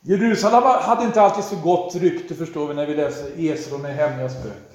Jerusalem 0.00 0.62
hade 0.62 1.04
inte 1.04 1.22
alltid 1.22 1.44
så 1.44 1.56
gott 1.56 1.94
rykte 1.94 2.34
förstår 2.34 2.68
vi 2.68 2.74
när 2.74 2.86
vi 2.86 2.94
läser 2.94 3.40
Esra 3.40 3.76
och 3.76 3.82
Nehemjas 3.82 4.42
böcker. 4.42 4.73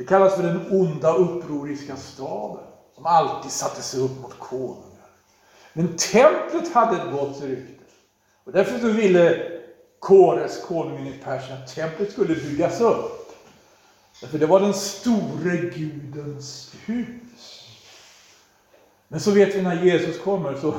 Det 0.00 0.06
kallas 0.06 0.34
för 0.34 0.42
den 0.42 0.66
onda 0.70 1.14
upproriska 1.14 1.96
staden 1.96 2.64
som 2.94 3.06
alltid 3.06 3.50
satte 3.50 3.82
sig 3.82 4.00
upp 4.00 4.20
mot 4.22 4.38
konungar. 4.38 5.10
Men 5.72 5.96
templet 5.96 6.74
hade 6.74 6.96
ett 6.96 7.12
gott 7.12 7.42
rykte. 7.42 7.84
Och 8.44 8.52
därför 8.52 8.78
så 8.78 8.88
ville 8.88 9.50
Kores, 9.98 10.64
konungen 10.64 11.06
i 11.06 11.12
Persien, 11.24 11.62
att 11.62 11.74
templet 11.74 12.12
skulle 12.12 12.34
byggas 12.34 12.80
upp. 12.80 13.32
Därför 14.20 14.38
det 14.38 14.46
var 14.46 14.60
den 14.60 14.74
store 14.74 15.56
Gudens 15.56 16.74
hus. 16.84 17.66
Men 19.08 19.20
så 19.20 19.30
vet 19.30 19.54
vi 19.54 19.62
när 19.62 19.84
Jesus 19.84 20.18
kommer 20.18 20.54
så 20.54 20.74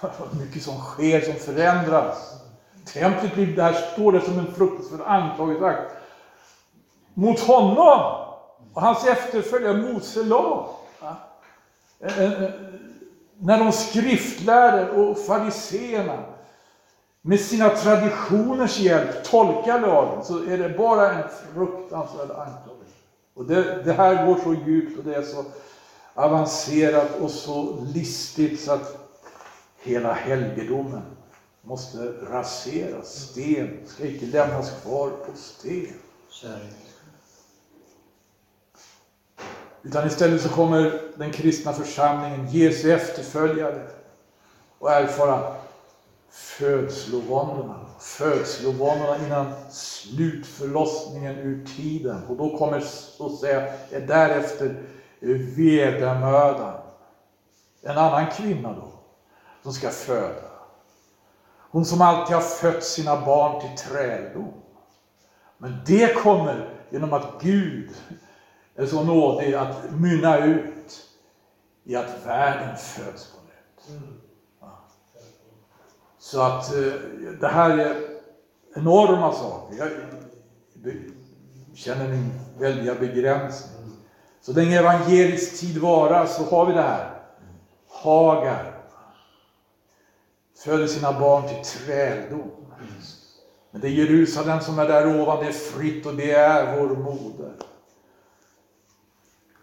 mycket 0.40 0.62
som 0.62 0.78
sker 0.78 1.20
som 1.20 1.34
förändras. 1.34 2.16
Templet 2.92 3.34
blir, 3.34 3.56
där 3.56 3.72
står 3.72 4.12
det 4.12 4.20
som 4.20 4.38
en 4.38 4.54
fruktansvärd 4.54 5.00
anklagelseakt. 5.06 5.92
mot 7.14 7.40
honom 7.40 8.29
och 8.74 8.82
hans 8.82 9.06
efterföljare 9.06 9.76
Mose 9.76 10.22
lag. 10.22 10.68
Eh, 12.00 12.18
eh, 12.18 12.42
eh, 12.42 12.50
när 13.38 13.58
de 13.58 13.72
skriftlärde 13.72 14.90
och 14.90 15.18
fariseerna 15.18 16.24
med 17.22 17.40
sina 17.40 17.68
traditioners 17.68 18.78
hjälp 18.78 19.24
tolkar 19.24 19.80
lagen 19.80 20.24
så 20.24 20.44
är 20.44 20.58
det 20.58 20.68
bara 20.68 21.12
en 21.12 21.28
fruktansvärd 21.54 22.30
anklagelse. 22.30 22.96
Och 23.34 23.44
det, 23.44 23.82
det, 23.82 23.92
här 23.92 24.26
går 24.26 24.36
så 24.44 24.54
djupt 24.54 24.98
och 24.98 25.04
det 25.04 25.14
är 25.14 25.22
så 25.22 25.44
avancerat 26.14 27.20
och 27.20 27.30
så 27.30 27.84
listigt 27.94 28.60
så 28.60 28.72
att 28.72 29.10
hela 29.82 30.12
helgedomen 30.12 31.02
måste 31.62 32.12
raseras. 32.30 33.30
Sten 33.30 33.78
ska 33.86 34.04
icke 34.04 34.26
lämnas 34.26 34.82
kvar 34.82 35.10
på 35.10 35.32
sten. 35.36 35.94
Utan 39.82 40.06
istället 40.06 40.42
så 40.42 40.48
kommer 40.48 41.00
den 41.16 41.32
kristna 41.32 41.72
församlingen, 41.72 42.48
Jesu 42.48 42.92
efterföljare, 42.92 43.86
och 44.78 44.92
erfara 44.92 45.56
födslovåndorna. 46.30 47.86
Födslovåndorna 48.00 49.26
innan 49.26 49.52
slutförlossningen 49.70 51.38
ur 51.38 51.66
tiden. 51.66 52.26
Och 52.28 52.36
då 52.36 52.58
kommer 52.58 52.80
så 52.80 53.26
att 53.26 53.38
säga 53.38 53.72
därefter 54.06 54.82
eh, 55.20 55.28
vedermödan. 55.28 56.74
En 57.82 57.98
annan 57.98 58.26
kvinna 58.30 58.72
då, 58.72 58.92
som 59.62 59.72
ska 59.72 59.90
föda. 59.90 60.50
Hon 61.70 61.84
som 61.84 62.00
alltid 62.00 62.34
har 62.34 62.42
fött 62.42 62.84
sina 62.84 63.26
barn 63.26 63.60
till 63.60 63.84
träldom. 63.86 64.52
Men 65.58 65.80
det 65.86 66.14
kommer 66.14 66.68
genom 66.90 67.12
att 67.12 67.42
Gud 67.42 67.90
är 68.82 68.86
så 68.86 69.04
nådig 69.04 69.54
att 69.54 69.76
mynna 69.90 70.44
ut 70.44 71.06
i 71.84 71.96
att 71.96 72.26
världen 72.26 72.76
föds 72.76 73.32
på 73.32 73.36
nytt. 73.42 74.02
Så 76.18 76.40
att 76.42 76.74
eh, 76.74 76.92
det 77.40 77.48
här 77.48 77.78
är 77.78 77.96
enorma 78.74 79.32
saker. 79.32 79.76
Jag 79.76 79.90
känner 81.74 82.08
min 82.08 82.30
väldiga 82.58 82.94
begränsning. 82.94 83.92
Så 84.40 84.52
länge 84.52 84.78
evangelisk 84.78 85.60
tid 85.60 85.78
varar 85.78 86.26
så 86.26 86.44
har 86.44 86.66
vi 86.66 86.72
det 86.72 86.82
här. 86.82 87.10
Hagar 87.88 88.74
föder 90.64 90.86
sina 90.86 91.20
barn 91.20 91.48
till 91.48 91.64
träldom. 91.64 92.50
Men 93.70 93.80
det 93.80 93.88
är 93.88 93.90
Jerusalem 93.90 94.60
som 94.60 94.78
är 94.78 94.88
där 94.88 95.20
ovan, 95.20 95.40
det 95.40 95.48
är 95.48 95.52
fritt 95.52 96.06
och 96.06 96.14
det 96.14 96.30
är 96.30 96.76
vår 96.78 96.96
moder. 96.96 97.52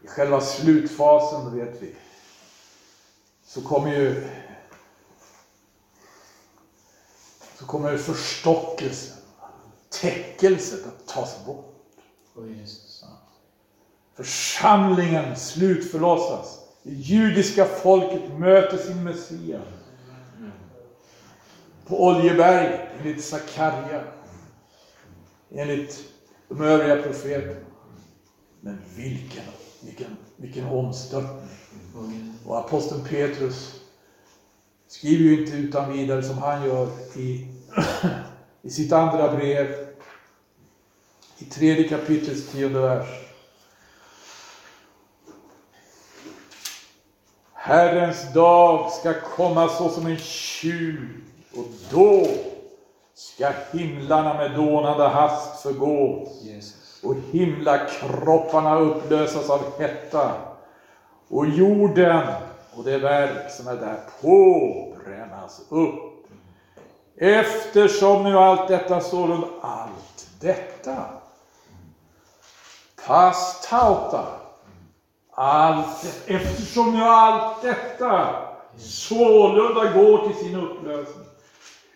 I 0.07 0.09
själva 0.09 0.41
slutfasen, 0.41 1.57
vet 1.57 1.81
vi, 1.81 1.95
så 3.45 3.61
kommer 3.61 3.91
ju 3.91 4.27
så 7.59 7.65
kommer 7.65 7.97
förstockelsen, 7.97 9.17
täckelset 9.89 10.87
att 10.87 11.07
tas 11.07 11.45
bort. 11.45 11.75
Församlingen 14.15 15.35
slutförlossas. 15.35 16.59
Det 16.83 16.93
judiska 16.93 17.65
folket 17.65 18.39
möter 18.39 18.77
sin 18.77 19.03
Messias. 19.03 19.67
På 21.85 22.05
Oljeberget, 22.05 22.89
enligt 22.99 23.23
Sakarja. 23.23 24.03
Enligt 25.51 26.03
de 26.47 26.61
övriga 26.61 27.01
profeterna. 27.03 27.65
Men 28.61 28.81
vilken, 28.95 29.43
vilken, 29.81 30.17
vilken 30.35 30.67
omstörtning. 30.67 31.49
Och 32.45 32.59
aposteln 32.59 33.03
Petrus 33.03 33.81
skriver 34.87 35.23
ju 35.23 35.41
inte 35.41 35.57
utan 35.57 35.93
vidare 35.93 36.23
som 36.23 36.37
han 36.37 36.65
gör 36.65 36.89
i, 37.15 37.47
i 38.61 38.69
sitt 38.69 38.91
andra 38.91 39.35
brev, 39.35 39.87
i 41.37 41.45
tredje 41.45 41.89
kapitlets 41.89 42.51
tionde 42.51 42.79
vers. 42.79 43.07
Herrens 47.53 48.33
dag 48.33 48.91
ska 48.91 49.21
komma 49.21 49.69
såsom 49.69 50.05
en 50.05 50.17
tjuv 50.17 51.21
och 51.55 51.65
då 51.91 52.27
ska 53.13 53.51
himlarna 53.71 54.33
med 54.33 54.55
dånande 54.55 55.07
hast 55.07 55.61
förgås 55.61 56.43
och 57.03 57.15
himlakropparna 57.31 58.79
upplösas 58.79 59.49
av 59.49 59.79
hetta 59.79 60.31
och 61.29 61.47
jorden 61.47 62.21
och 62.75 62.83
det 62.83 62.97
verk 62.97 63.51
som 63.51 63.67
är 63.67 63.75
där 63.75 63.99
på 64.21 64.93
brännas 65.05 65.61
upp. 65.69 66.07
Eftersom 67.17 68.23
nu 68.23 68.37
allt 68.37 68.67
detta 68.67 69.01
sålunda, 69.01 69.47
allt 69.61 70.27
detta, 70.39 71.05
pass 73.07 73.67
tauta, 73.69 74.25
allt, 75.31 76.23
eftersom 76.27 76.93
nu 76.93 77.03
allt 77.03 77.61
detta 77.61 78.35
sålunda 78.77 79.91
går 79.93 80.27
till 80.27 80.35
sin 80.35 80.55
upplösning. 80.55 81.26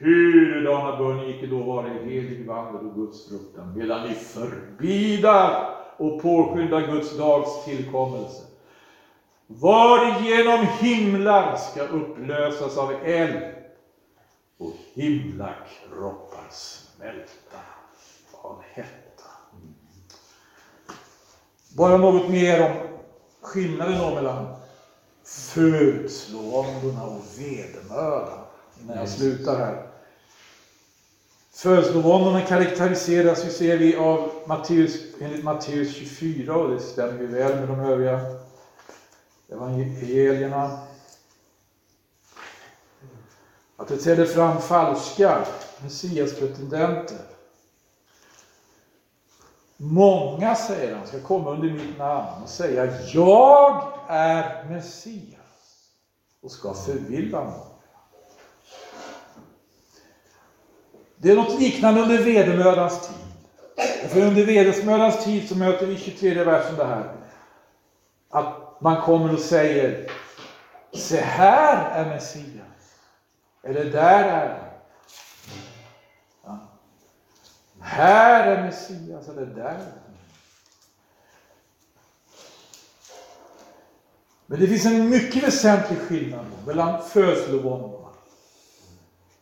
Hurdana 0.02 0.92
bör 0.98 1.14
ni 1.14 1.30
icke 1.30 1.46
då 1.48 1.62
vara 1.62 1.90
i 1.90 1.98
helig 1.98 2.46
vandel 2.46 2.84
och 2.84 2.94
Guds 2.96 3.22
fruktan, 3.26 3.74
medan 3.74 4.04
ni 4.04 4.14
förbidar 4.14 5.74
och 5.98 6.20
påskyndar 6.20 6.82
Guds 6.82 7.12
dags 7.18 7.64
tillkommelse 7.64 8.44
varigenom 9.48 10.62
himlar 10.62 11.56
ska 11.56 11.82
upplösas 11.84 12.78
av 12.78 12.92
eld 13.02 13.42
och 14.58 14.72
himlakroppar 14.94 16.48
smälta 16.50 17.58
av 18.32 18.60
hetta. 18.74 19.30
Bara 21.76 21.98
något 21.98 22.28
mer 22.28 22.60
om 22.60 22.78
skillnaden 23.42 24.14
mellan 24.14 24.46
födslovåndorna 25.24 27.04
och 27.04 27.20
vedermödan 27.38 28.40
innan 28.82 28.98
jag 28.98 29.10
slutar 29.10 29.56
här. 29.56 29.91
Födslovåndorna 31.62 32.42
karaktäriseras, 32.42 33.46
vi 33.46 33.50
ser 33.50 33.78
vi, 33.78 33.96
av 33.96 34.32
Matteus, 34.46 35.00
enligt 35.20 35.44
Matteus 35.44 35.96
24 35.96 36.56
och 36.56 36.72
det 36.72 36.80
stämmer 36.80 37.22
ju 37.22 37.28
väl 37.28 37.60
med 37.60 37.68
de 37.68 37.80
övriga 37.80 38.22
evangelierna. 39.50 40.80
Att 43.78 43.88
det 43.88 43.98
träder 43.98 44.26
fram 44.26 44.62
falska 44.62 45.46
messiaspretendenter. 45.84 47.26
Många, 49.78 50.56
säger 50.56 50.96
han, 50.96 51.08
ska 51.08 51.20
komma 51.20 51.52
under 51.52 51.70
mitt 51.70 51.98
namn 51.98 52.44
och 52.44 52.50
säga 52.50 52.94
Jag 53.14 53.94
är 54.08 54.70
Messias 54.70 55.90
och 56.42 56.52
ska 56.52 56.74
förvilla 56.74 57.44
många. 57.44 57.71
Det 61.22 61.32
är 61.32 61.36
något 61.36 61.60
liknande 61.60 62.02
under 62.02 62.18
vedermödans 62.18 63.08
tid. 63.08 64.10
För 64.10 64.22
under 64.22 64.46
vedermödans 64.46 65.24
tid 65.24 65.50
så 65.50 65.58
möter 65.58 65.86
vi 65.86 65.98
23 65.98 66.44
versen 66.44 66.76
det 66.76 66.86
här. 66.86 67.16
Att 68.30 68.82
man 68.82 69.02
kommer 69.02 69.34
och 69.34 69.40
säger 69.40 70.12
Se 70.94 71.22
här 71.22 72.06
är 72.06 72.10
Messias. 72.10 72.96
Eller 73.64 73.86
där 73.86 74.24
är 74.24 74.50
han. 74.50 74.68
Ja. 76.44 76.60
Här 77.80 78.48
är 78.48 78.64
Messias 78.64 79.30
eller 79.30 79.46
där 79.46 79.64
är 79.64 79.74
han. 79.74 80.16
Men 84.46 84.60
det 84.60 84.68
finns 84.68 84.86
en 84.86 85.10
mycket 85.10 85.44
väsentlig 85.44 86.00
skillnad 86.00 86.46
mellan 86.66 87.04
födslovåndor 87.04 88.01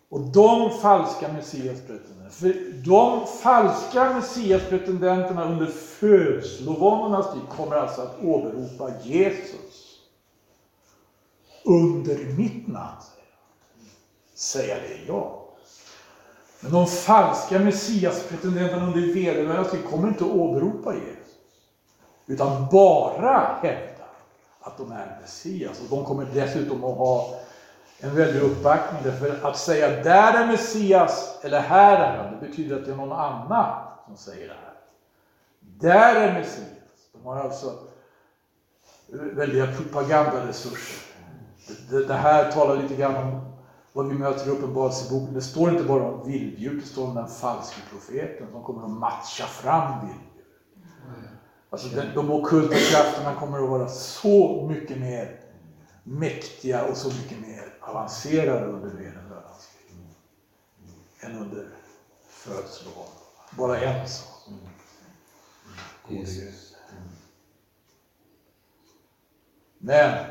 och 0.10 0.20
de 0.20 0.80
falska 0.80 1.34
messiaspretendenterna. 1.34 2.30
För 2.30 2.84
de 2.86 3.28
falska 3.28 4.14
messiaspretendenterna 4.14 5.46
under 5.46 5.66
födslovåndornas 5.66 7.34
tid 7.34 7.42
kommer 7.50 7.76
alltså 7.76 8.02
att 8.02 8.24
åberopa 8.24 8.92
Jesus. 9.04 10.00
Under 11.64 12.18
mitt 12.18 12.68
namn, 12.68 13.02
säger 14.36 14.76
det 14.76 15.06
jag. 15.08 15.36
Men 16.60 16.72
de 16.72 16.88
falska 16.88 17.60
messiaspretendenterna 17.60 18.88
under 18.88 19.14
vedermödans 19.14 19.72
tid 19.72 19.86
kommer 19.90 20.08
inte 20.08 20.26
att 20.26 20.32
åberopa 20.32 20.94
Jesus. 20.94 21.36
Utan 22.28 22.68
bara 22.72 23.60
hävda 23.62 24.06
att 24.62 24.78
de 24.78 24.92
är 24.92 25.18
Messias. 25.22 25.82
Och 25.82 25.98
de 25.98 26.06
kommer 26.06 26.28
dessutom 26.34 26.84
att 26.84 26.98
ha 26.98 27.40
en 28.00 28.16
väldig 28.16 28.42
uppbackning. 28.42 29.02
Därför 29.04 29.48
att 29.48 29.58
säga 29.58 30.04
där 30.04 30.44
är 30.44 30.48
Messias, 30.48 31.40
eller 31.42 31.60
här 31.60 31.96
är 31.96 32.18
han, 32.18 32.40
det 32.40 32.48
betyder 32.48 32.76
att 32.76 32.86
det 32.86 32.92
är 32.92 32.96
någon 32.96 33.12
annan 33.12 33.88
som 34.06 34.18
säger 34.18 34.48
det 34.48 34.54
här. 34.54 34.74
Där 35.60 36.16
är 36.16 36.34
Messias. 36.34 36.68
De 37.14 37.26
har 37.26 37.40
alltså 37.40 37.74
väldiga 39.12 39.68
propagandaresurser. 39.68 41.06
Det, 41.90 42.06
det 42.06 42.14
här 42.14 42.52
talar 42.52 42.76
lite 42.82 42.96
grann 42.96 43.16
om 43.16 43.42
vad 43.94 44.08
vi 44.08 44.14
möter 44.14 44.48
i 44.48 44.50
Uppenbarelseboken. 44.50 45.34
Det 45.34 45.42
står 45.42 45.70
inte 45.70 45.84
bara 45.84 46.04
om 46.04 46.28
vilddjur, 46.28 46.80
det 46.80 46.88
står 46.88 47.08
om 47.08 47.16
den 47.16 47.28
falske 47.28 47.82
profeten 47.90 48.48
som 48.52 48.64
kommer 48.64 48.84
att 48.84 48.90
matcha 48.90 49.46
fram 49.46 50.00
vilddjur. 50.00 50.46
Alltså 51.70 51.88
den, 51.88 52.08
de 52.16 52.32
ockulta 52.32 52.76
krafterna 52.76 53.36
kommer 53.36 53.64
att 53.64 53.70
vara 53.70 53.88
så 53.88 54.66
mycket 54.70 54.98
mer 55.00 55.40
mäktiga 56.04 56.86
och 56.86 56.98
så 56.98 57.08
mycket 57.08 57.40
mer 57.40 57.74
avancerade 57.82 58.66
under 58.66 58.90
vedermödans 58.90 59.70
än 61.20 61.36
under 61.36 61.68
födslovåndan. 62.28 63.14
Bara 63.58 63.80
en 63.80 64.08
sak. 64.08 64.26
Men 69.78 70.26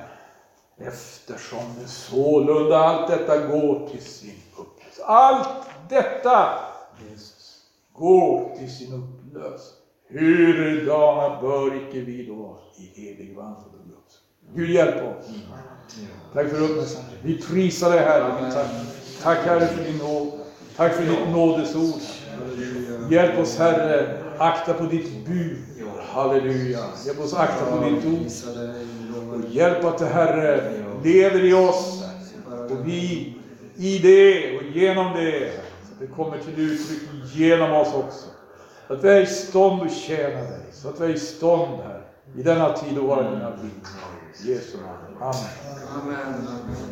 eftersom 0.76 1.74
det 1.80 1.88
sålunda 1.88 2.78
allt 2.78 3.08
detta 3.08 3.46
går 3.46 3.88
till 3.88 4.02
sin 4.02 4.42
upplösning. 4.56 5.04
Allt 5.06 5.66
detta 5.88 6.58
går 7.92 8.56
till 8.56 8.76
sin 8.76 8.92
upplösning. 8.92 9.78
Hurdana 10.08 11.40
bör 11.40 11.88
icke 11.88 12.00
vi 12.00 12.26
då 12.26 12.58
i 12.76 13.12
evig 13.12 13.36
vandel 13.36 13.78
Gud 14.55 14.70
hjälp 14.70 14.96
oss. 14.96 15.26
Tack 16.34 16.49
för 16.49 16.61
uppmärksamheten. 16.61 17.18
Vi 17.22 17.42
prisar 17.42 17.90
dig 17.90 17.99
Herre. 17.99 18.53
Tack. 18.53 18.66
Tack 19.22 19.38
Herre 19.38 19.66
för 19.66 19.84
din 19.84 19.96
nåd. 19.96 20.32
Tack 20.76 20.94
för 20.94 21.03
ditt 21.03 21.28
nådesord. 21.32 22.01
Hjälp 23.11 23.38
oss 23.38 23.59
Herre, 23.59 24.18
akta 24.38 24.74
på 24.74 24.84
ditt 24.84 25.26
bud. 25.26 25.59
Halleluja. 26.09 26.84
Hjälp 27.07 27.20
oss 27.20 27.34
akta 27.34 27.76
på 27.76 27.84
ditt 27.84 28.07
ord. 28.07 28.26
Och 29.34 29.51
hjälp 29.51 29.84
att 29.84 29.99
det 29.99 30.07
Herre 30.07 30.72
lever 31.05 31.44
i 31.44 31.53
oss. 31.55 32.05
Och 32.70 32.88
vi 32.88 33.34
i 33.76 33.99
det 33.99 34.57
och 34.57 34.62
genom 34.76 35.16
det. 35.16 35.53
Så 35.53 35.92
att 35.92 36.01
det 36.01 36.07
kommer 36.07 36.38
till 36.38 36.59
uttryck 36.59 37.01
genom 37.34 37.72
oss 37.72 37.94
också. 37.94 38.28
Så 38.86 38.94
att 38.94 39.05
vi 39.05 39.09
är 39.09 39.20
i 39.20 39.26
stånd 39.26 39.82
att 39.82 39.92
tjäna 39.92 40.40
dig. 40.40 40.61
Så 40.72 40.88
att 40.88 41.01
vi 41.01 41.05
är 41.05 41.11
i 41.11 41.18
stånd 41.18 41.78
här 41.86 42.03
i 42.36 42.42
denna 42.42 42.72
tid 42.72 42.99
och 42.99 43.05
vara 43.05 43.30
dina 43.30 43.51
vittnen. 43.51 44.17
Jesu 44.45 44.78
namn. 44.78 45.16
Amen. 45.20 45.55
Amen. 45.97 46.89